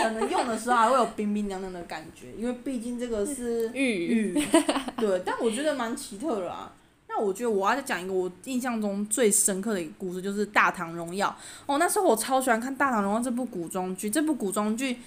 [0.02, 4.48] 可能用的时候还会有冰冰凉凉的感觉，因为毕竟这个是玉玉。
[4.96, 6.72] 对，但我觉得蛮奇特的啊。
[7.18, 11.28] 我觉得我要再讲一个我印象中最深刻的一个故事，就是《大唐荣耀》
[11.66, 11.78] 哦。
[11.78, 14.98] 那时候我超喜欢看《大唐荣耀》这部古装剧，这部古装剧，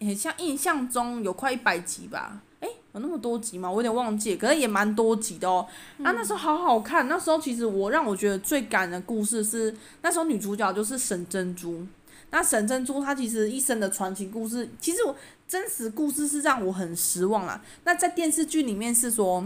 [0.00, 2.40] 很像印象中有快一百集吧？
[2.60, 3.70] 诶，有那么多集吗？
[3.70, 5.66] 我有点忘记，可是也蛮多集的哦。
[5.98, 11.86] 那、嗯、那时候好好看，那时候其实我让我觉得最感人的故事是那时候女主角就是沈珍珠。
[12.30, 15.14] 那沈珍珠她其实一生的传奇故事，其实我
[15.46, 17.62] 真实故事是让我很失望啦。
[17.84, 19.44] 那在电视剧里面是说，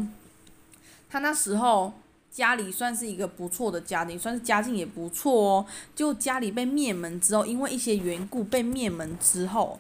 [1.11, 1.93] 她那时候。
[2.33, 5.67] 家里算是一个不错的家庭，算是家境也不错哦。
[5.95, 9.79] 就家里被灭门之后，因为一些缘故被灭门之后，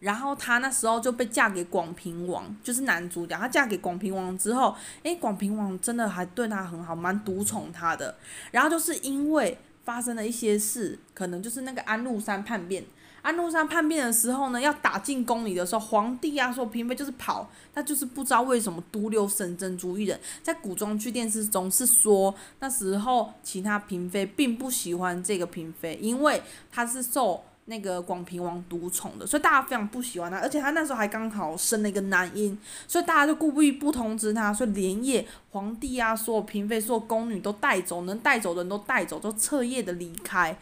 [0.00, 3.36] 然后她那时候就被嫁给广平王，就是男主角。
[3.36, 8.16] 她嫁给广平王之后，诶，广平王真的还对她很好，蛮独宠她的。
[8.50, 12.82] 然后就是因为发生了一些事，可能就是那个安禄山叛变。
[13.22, 20.18] 安禄山叛变的时候呢，要打进宫里的时候，皇帝啊说嫔妃就是跑，他就是不知道为什么独留沈珍珠一人。
[20.42, 30.38] 在古装剧电视中是说，那时候其他嫔妃并不喜欢这个嫔妃，因为她是受那个广平王独宠的，所以大家非常不喜欢她。
[30.38, 32.58] 而且她那时候还刚好生了一个男婴，
[32.88, 40.58] 所以大家就故意不通知她，所以连夜皇帝啊，说嫔妃、说宫女都带走，能带走的人都带走，就彻夜的离开。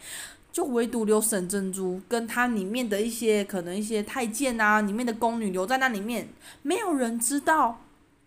[0.51, 6.27] 就唯独留沈珍珠跟他里面的一些可能一些太监啊，里面的宫女留在那里面，
[6.61, 7.81] 没有人知道，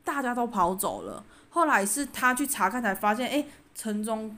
[0.05, 1.25] 大家都跑走了。
[1.51, 3.45] 后来是他去查看才发现，哎，
[3.75, 4.37] 城中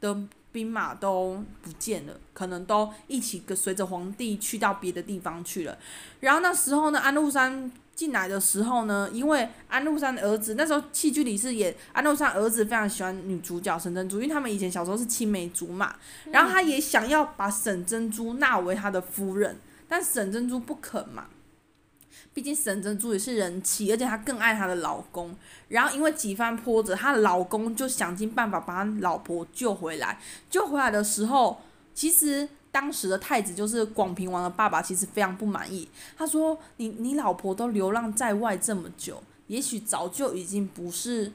[0.00, 0.16] 的
[0.52, 5.78] 兵马都不见了，可能都一起跟随着皇帝去到别的地方去了。
[6.20, 7.70] 然后那时候呢，安禄山。
[8.00, 15.94] 进来的时候呢，因为安禄山的儿子那时候戏剧里是演安禄山儿子非常喜欢女主角沈珍珠，因为他们以前小时候是青梅竹马，
[16.32, 21.26] 然后他也想要把沈珍珠纳为他的夫人，但沈珍珠不肯嘛，
[22.32, 25.36] 毕竟沈珍珠也是人妻，而且她更爱她的老公，
[25.68, 31.60] 然后因为几番波折，她的老公就想尽办法把她老婆救回来，救回来的时候，
[31.92, 32.48] 其实。
[32.72, 35.88] 当时的太子就是广平王的爸爸，其实非常不满意。
[36.16, 41.32] 他说：“你你老婆都流浪在外这么久，也许早就已经不是，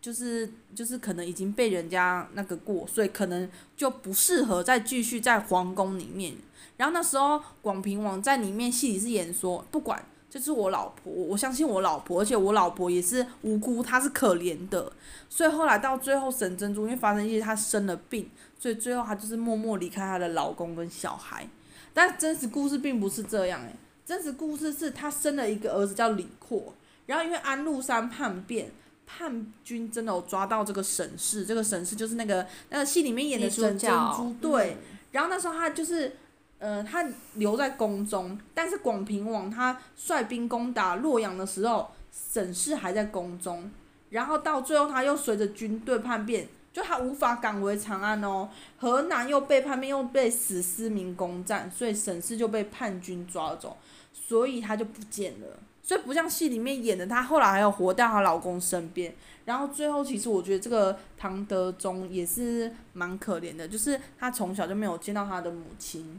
[0.00, 6.34] 就是就是可能已经被人家那个过，所以可能就不适合再继续在皇宫里面。”
[6.78, 14.90] 然后那时候广平王在里面戏里是演说：“不管，这是我老婆，我相信我老婆，而且我老婆也是无辜，她是可怜的。”
[15.28, 18.30] 所以后来到最后，沈珍珠因为发生一些，她生了病。
[18.58, 21.46] 所以最后她就是默默离开她的老公跟小孩，
[21.92, 23.76] 但真实故事并不是这样诶、欸，
[24.06, 26.72] 真实故事是她生了一个儿子叫李阔，
[27.04, 28.70] 然后因为安禄山叛变，
[29.04, 34.78] 叛军真的有抓到这个沈氏，这个沈氏就是那个那个戏里面演的沈珍珠，对，
[35.10, 36.16] 然后那时候他就是，
[36.62, 37.04] 呃，他
[37.34, 43.68] 留在宫中，但是广平王他率兵攻打洛阳的时候，沈氏还在宫中，
[44.10, 46.48] 然后到最后他又随着军队叛变。
[46.72, 48.48] 就他无法赶回长安哦，
[48.78, 53.76] 河南又被叛变，又被史思明攻占，所以沈氏就被叛军抓走，
[54.14, 55.46] 所以他就不见了。
[55.82, 59.12] 所以不像戏里面演的，她后来还有活到她老公身边。
[59.44, 66.18] 然后最后，其实我觉得这个唐德宗也是蛮可怜的，就是他从小就没有见到他的母亲。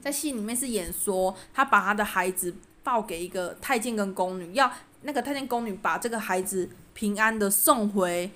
[0.00, 4.70] 在戏里面是演说他把他的孩子抱给一个太监跟宫女，要
[5.02, 8.30] 那个太监宫女把这个孩子平安的送回。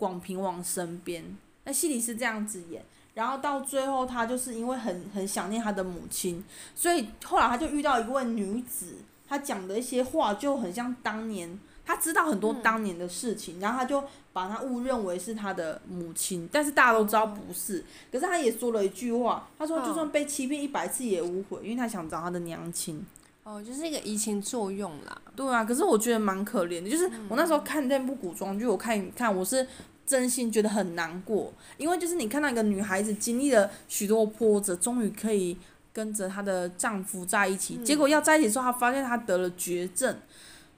[0.00, 1.22] 广平王身边，
[1.64, 2.82] 那戏里是这样子演，
[3.12, 6.42] 然后到最后他就是因为很很想念他的母亲，
[6.74, 8.94] 所以后来他就遇到一位女子，
[9.30, 14.04] 他讲的一些话就很像当年，他知道很多当年的事情，嗯、然后他就
[14.34, 23.06] 把他误认为是他的母亲，但是大家都知道不是，可是他也说了一句话，他说就算被欺骗一百次也无悔，因为他想找他的娘亲。
[23.44, 25.22] 哦，就是一个移情作用啦。
[25.34, 29.66] 对啊，可是我觉得蛮可怜的，就是我那时候看那部古装剧，我看一看，我是。
[30.06, 35.56] 真心觉得很难过，因为就是你看到一个女孩子经历了许多波折，终于可以
[35.92, 40.16] 跟着她的丈夫在一起，嗯、结果要在一起的时候，她发现她得了绝症，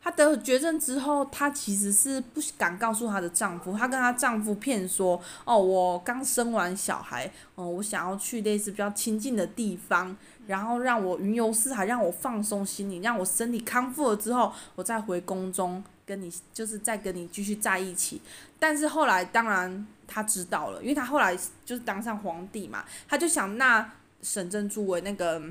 [0.01, 18.21] 她得了绝症之后，她其实是不敢告诉她的丈夫，她跟她丈夫骗说：“哦，我刚生完小孩，哦，我想要去类似比较亲近的地方，然后让我云游四海，让我放松心灵，让我身体康复了之后，我再回宫中跟你，就是再跟你继续在一起。”
[18.59, 23.93] 但是后来，当然她知道了，因为她后来就是当上皇帝嘛，她就想纳
[24.23, 25.43] 沈珍珠为那个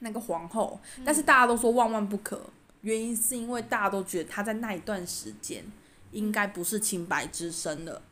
[0.00, 2.40] 那个皇后，但是大家都说万万不可。
[2.82, 5.64] 原因是因为大家都觉得她在那一段时间
[6.10, 8.02] 应该不是清白之身了，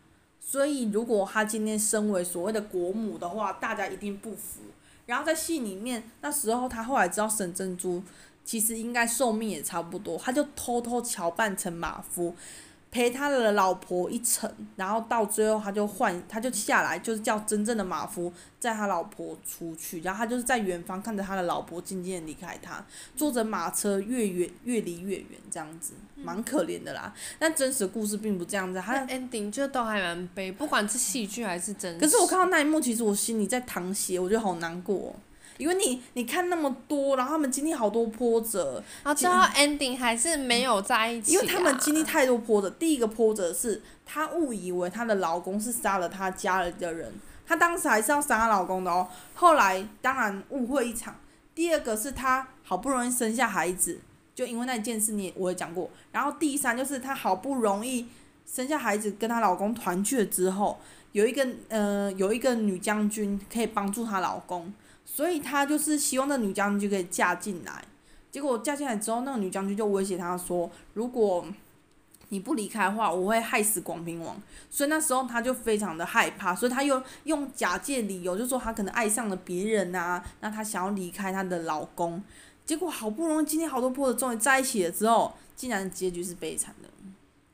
[0.41, 4.61] 所以如果她今天身为所谓的国母的话，大家一定不服。
[5.07, 8.01] 然后在戏里面，那时候她后来知道沈珍珠
[8.45, 12.37] 其实应该寿命也差不多，她就偷偷乔扮成马夫。
[12.91, 22.85] 陪他的老婆一程，然后到最后他就换，他就下来，就是叫真正的马夫载他老婆出去，然后他就是在远方看着他的老婆渐渐离开他，
[23.15, 27.15] 坐着马车越远越离越远，这样子，蛮可怜的啦。
[27.39, 32.01] 但真实故事并不这样子，他的 ending 就都还蛮悲，不管是戏剧还是真实。
[32.01, 35.15] 可是我看到那一幕，其实我心里在淌血，我觉得好难过。
[35.61, 41.41] 因为你你看那么多，然后他们经历好多波折，然后最后 ending 还是没有在一起，啊。
[41.41, 47.13] 因为他们经历太多波折，第一个波折是她误以为她的老公是杀了她家里的人，
[47.47, 49.07] 她当时还是要杀她老公的哦。
[49.35, 51.15] 后来当然误会一场。
[51.55, 54.01] 第二个是她好不容易生下孩子，
[54.35, 55.91] 就因为那件事你也我也讲过。
[56.11, 58.07] 然后第三就是她好不容易
[58.47, 60.81] 生下孩子，跟她老公团聚了之后，
[61.13, 64.73] 有一个呃有一个女将军可以帮助她老公。
[65.21, 67.85] 所以她就是希望那女将军就可以嫁进来，
[68.31, 71.45] 结果嫁进来之后，那个女将军就威胁她说：“如果
[72.31, 74.41] 你不离开的话，我会害死广平王。”
[74.71, 82.25] 所以那时候她就非常的害怕，所以她又用假借理由，就说她可能爱上了别人啊，那她想要离开她的老公。
[82.65, 86.89] 结果好不容易今天好多波折终于在一起了之后，竟然结局是悲惨的。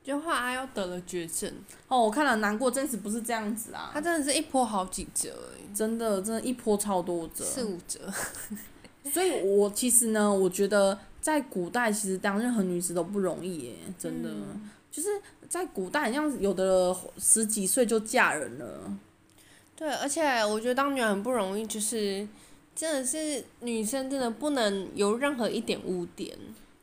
[0.07, 1.51] 就后来她又得了绝症。
[1.89, 3.89] 哦，我看了难过，真实不是这样子啊。
[3.91, 5.37] 他真的是一波好几折。
[5.75, 7.99] 真的，真的，一波超多折，四五折。
[9.11, 14.29] 所以，我其实呢，我觉得在古代，其实当任何女子都不容易耶，真的。
[14.29, 15.09] 嗯、就是
[15.49, 18.97] 在古代，像有的十几岁就嫁人了。
[19.75, 22.25] 对，而且我觉得当女人很不容易，就是
[22.73, 26.33] 真的是女生真的不能有任何一点污点，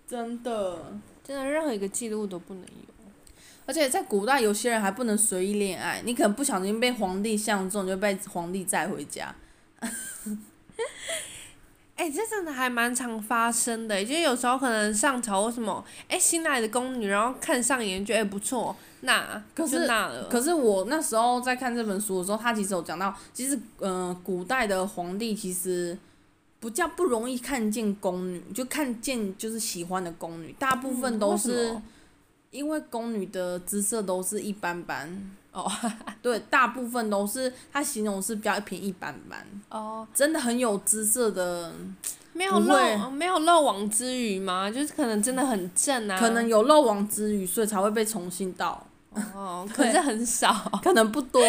[0.06, 2.93] 真的，真的任何一个记录都不能有。
[3.66, 9.34] 而且在古代，有些人还不能随意恋爱，你可能不小心被皇帝相中，就被皇帝载回家。
[11.96, 20.24] 哎、欸，这真的还蛮常发生的，就有时候可能上朝什么，哎、欸，新来的宫女，然后看上眼，觉得哎不错，那可是那了。
[20.28, 25.96] 可是我那时候在看这本书的时候，他其实有讲到，其实嗯、呃，古代的皇帝其实
[26.58, 31.72] 不叫不容易看见宫女，就看见就是喜欢的宫女，大部分都是。
[31.72, 31.82] 嗯
[32.54, 35.30] 因为宫女的姿色都是一般般。
[35.50, 35.70] 哦，
[36.22, 39.44] 对，大部分都是她形容是比较偏一般般。
[39.68, 41.72] 哦，真的很有姿色的，
[42.32, 44.70] 没有漏没有漏网之鱼吗？
[44.70, 48.84] 就是可能真的很正啊，可能有漏网之鱼，所以才会被重新到。
[49.34, 50.52] 哦， 可是很少，
[50.82, 51.40] 可能不多。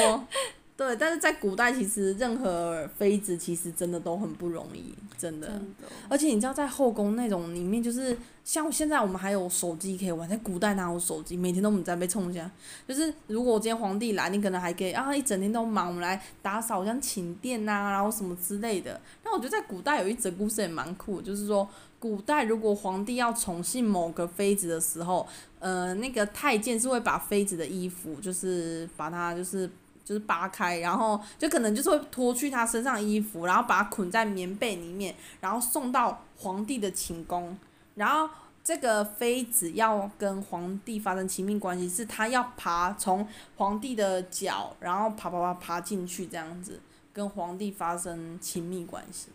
[0.78, 5.48] 对，但是在古代，其实任何妃子其实真的都很不容易，真的。
[5.48, 5.88] 真的。
[6.10, 11.38] 而且你知道，在后宫那种里面，就是像现在我们还有手机可以玩，在古代哪有手机？
[11.38, 12.52] 每天都我们在被冲下。
[12.86, 19.00] 就是如果今天皇帝来，你可能还可以啊，一整天都忙，我们来打扫像寝殿呐、啊，然后什么之类的。
[19.24, 21.66] 那我觉得在古代有一则故事也蛮酷，就是说
[22.00, 25.26] 古代如果皇帝要宠幸某个妃子的时候，
[25.60, 29.70] 呃，那个太监是会把妃子的衣服，就是把它就是。
[30.06, 37.58] 就是扒开，然后就可能就是会脱去他身上衣服，然后把他捆在棉被里面，然后送到皇帝的寝宫。
[37.96, 38.30] 然后
[38.64, 43.28] 这个妃子要跟皇帝发生亲密关系，是她要爬从
[43.58, 46.80] 皇帝的脚，然后爬爬爬爬进去，这样子
[47.12, 49.30] 跟皇帝发生亲密关系。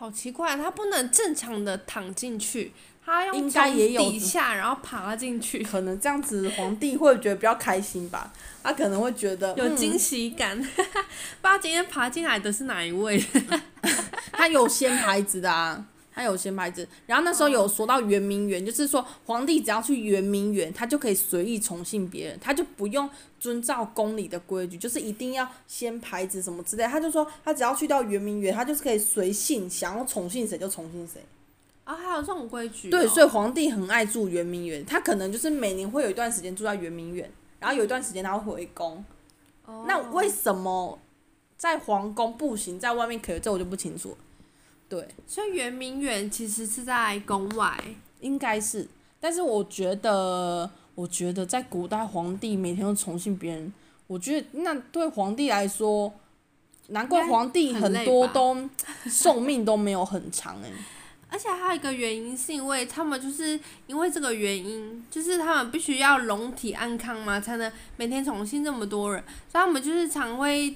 [0.00, 2.72] 好奇怪，他不能正常的躺进去。
[3.04, 5.62] 他应该也有底下，然后爬进去。
[5.62, 8.32] 可能这样子，皇帝会觉得比较开心吧。
[8.62, 10.58] 他可能会觉得有惊喜感。
[10.58, 10.86] 嗯、 不知
[11.42, 13.22] 道今天爬进来的是哪一位？
[14.32, 16.86] 他有掀牌子的啊，他有掀牌子。
[17.06, 23.08] 然后那时候有说到圆明园，就是说皇帝只要去圆明园，他就可以随意宠幸别人，他就不用
[23.38, 26.84] 遵照宫里的规矩，就是一定要先牌子什么之类。
[26.84, 31.22] 他就说他只要去到圆明园，他就是可以随性，想要宠幸谁就宠幸谁。
[31.84, 32.90] 啊，还有这种规矩哦？
[32.90, 39.04] 对，所以皇帝很爱住圆明园，他可能就是每年会有一段时间住在圆明园，然后有一段时间他会回宫。
[39.64, 39.84] 哦。
[39.88, 40.98] 那为什么
[41.56, 43.40] 在皇宫不行，在外面可以？
[43.40, 44.16] 这我就不清楚。
[44.90, 47.78] 对，所以圆明园其实是在宫外，
[48.18, 48.88] 应该是。
[49.20, 53.72] 但是我觉得，我觉得在古代皇帝每天都宠幸别人，
[54.08, 56.12] 我觉得那对皇帝来说，
[56.88, 58.68] 难怪皇帝很多都
[59.08, 60.70] 寿命都没有很长哎。
[61.32, 70.74] 而且还有一个原因，是因为他们就是因为这个原因，就是他们必须要龙体安康嘛，才能每天宠幸这么多人，所以他们就是常会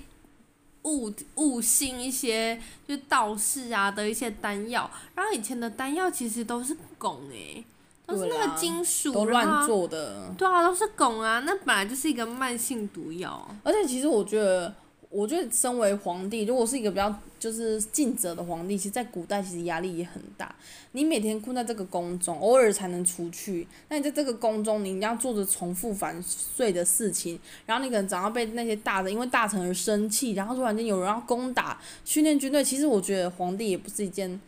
[0.85, 2.59] 误误信一些
[2.89, 7.65] 就道士啊的一些丹药，然后以前的丹药其实都是汞诶、欸，
[8.07, 14.75] 都是那个金属，都乱做的，对啊，都是汞啊，那本来就是一个慢性毒药，而且其实我觉得。
[15.15, 20.53] 我觉得身为皇帝，如果是一个比较就是尽责的皇帝，其实，在古代其实压力也很大。
[20.91, 23.65] 你每天困在这个宫中，偶尔才能出去。
[23.89, 32.65] 那你在这个宫中，你要做着重复繁碎的事情，然后你可能早上被那些大臣因为大臣而生气，然后突然间有人要攻打，训练军队。
[32.65, 34.41] 其实我觉得皇帝也不是一件。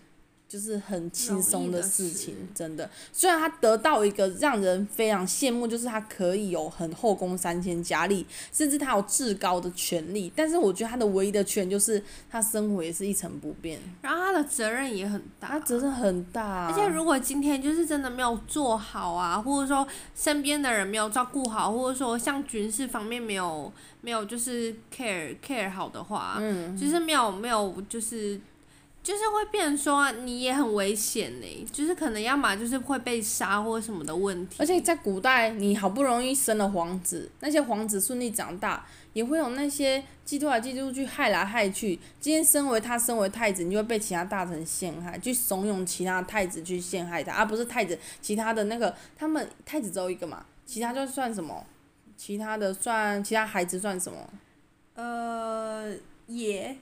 [0.49, 2.89] 就是很轻松的事情，真的。
[3.13, 13.81] 虽然他得到一个让人非常羡慕，就是他可以有很后宫三千佳丽，甚至他有至高的权利，但是我觉得他的唯一的缺点就是他生活也是一成不变。
[14.03, 16.67] 然后他的责任也很大，他责任很大。
[16.67, 28.41] 而且如果今天就是真的没有做好啊，或者说身边的人没有照顾好，或者说像军事方面没有没有就是 care care 好的话，嗯，就是没有没有就是。
[29.07, 34.57] 就是会变成说你也很危险呢，就是可能要么就是会被杀或什么的问题。
[34.59, 41.97] 而且在古代，你好不容易生了皇子，那些皇子顺利长大，也会有那些嫉妒来嫉妒去，害来害去。
[42.19, 51.65] 今天身为他身为太子，你就会被其他大臣陷害，去怂恿其他太子去陷害他，而不是太子其他的那个他们太子只有一个嘛，其他就算什么？
[52.17, 54.19] 其他的算其他孩子算什么？
[54.97, 55.95] 呃，
[56.27, 56.77] 也，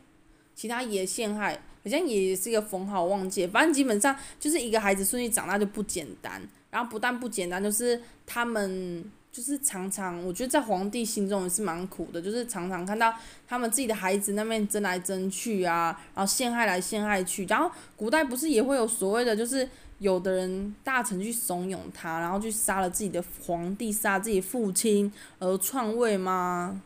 [0.55, 1.61] 其他也陷害。
[1.85, 13.13] 好像也是一个封号忘记，反正基本上就是一个孩子顺利长大就不简单，然后不但不简单，就是他们就是常常，我觉得在皇帝心中也是蛮苦的，就是常常看到
[13.47, 19.69] 他们自己的孩子那边争来争去啊，然后陷害来陷害去，然后古代不是也会有所谓的，就是
[19.99, 26.81] 有的人大臣去怂恿他，然后去杀了自己的皇帝，杀自己父亲而篡位吗？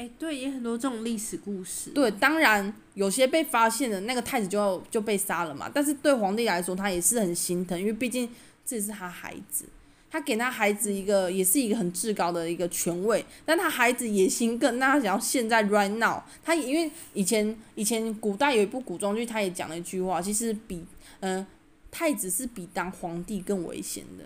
[0.00, 1.90] 哎，对，也很多这种历史故事。
[1.90, 5.70] 对，当然有些被发现的那个太子就就被杀了嘛。
[5.72, 8.26] 但是对皇帝来说，他也是很心疼，因为毕竟
[8.64, 9.66] 这也是他孩子，
[10.10, 13.22] 他给他孩子一个也是一个很至高的一个权位。
[13.44, 16.22] 但他孩子野心更大，他想要现在 right now。
[16.42, 20.82] 他因为以前以前古代有一部古装剧，他也讲了一句话，其实比
[21.20, 21.46] 嗯、呃、
[21.90, 24.24] 太子是比当皇帝更危险的，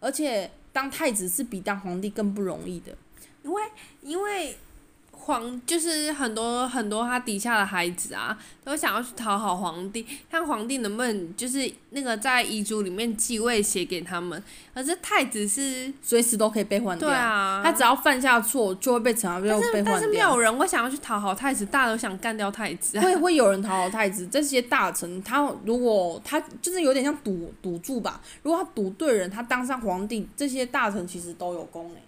[0.00, 2.94] 而且当太子是比当皇帝更不容易的，
[3.42, 3.62] 因为
[4.02, 4.54] 因为。
[5.28, 14.42] 皇就是很多很多他底下的孩子啊，都想要去讨好皇帝，看皇帝能不能就是那个在遗嘱里面继位写给他们。
[14.74, 19.84] 可是太子是随时都可以被换掉，对啊，他只要犯下错就会被惩罚，就被换掉。
[19.84, 22.98] 但是没有人会想要去讨好太子，大家都想干掉太子。
[23.04, 32.00] 会会有人讨好太子，这些大臣他如果他就是有点像赌赌注吧，如果他赌对人，他当上皇帝，这些大臣其实都有功哎。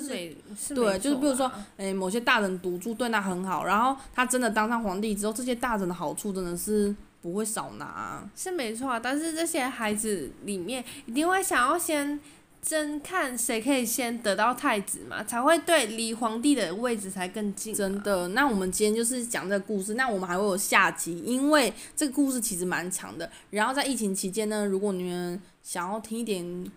[0.00, 8.30] 是没是对，就是比如说，哎、欸，某些大人赌注对他很好，然后他真的当上皇帝之后，这些大人的好处真的是不会少拿、啊。
[8.36, 12.18] 是没错，但是这些孩子里面一定会想要先
[12.62, 17.74] 争看谁可以先得到太子嘛，才会对离皇帝的位置才更近。
[17.74, 23.30] 真的，那我们今天就是讲这个故事，那我们还会有下集，因为这个故事其实蛮长的。
[23.50, 26.70] 然后在疫情期间呢，如果你们想要听一点。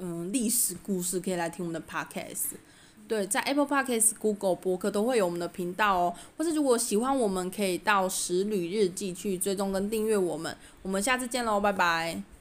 [0.00, 2.56] 嗯，历史故事可以来听我们的 podcast，
[3.06, 6.14] 对，在 Apple Podcast、Google 博客都会有我们的频道哦。
[6.36, 10.56] 或是如果喜欢我们，可以到食旅日记去追踪跟订阅我们。
[10.82, 12.37] 我们下次见喽，拜拜。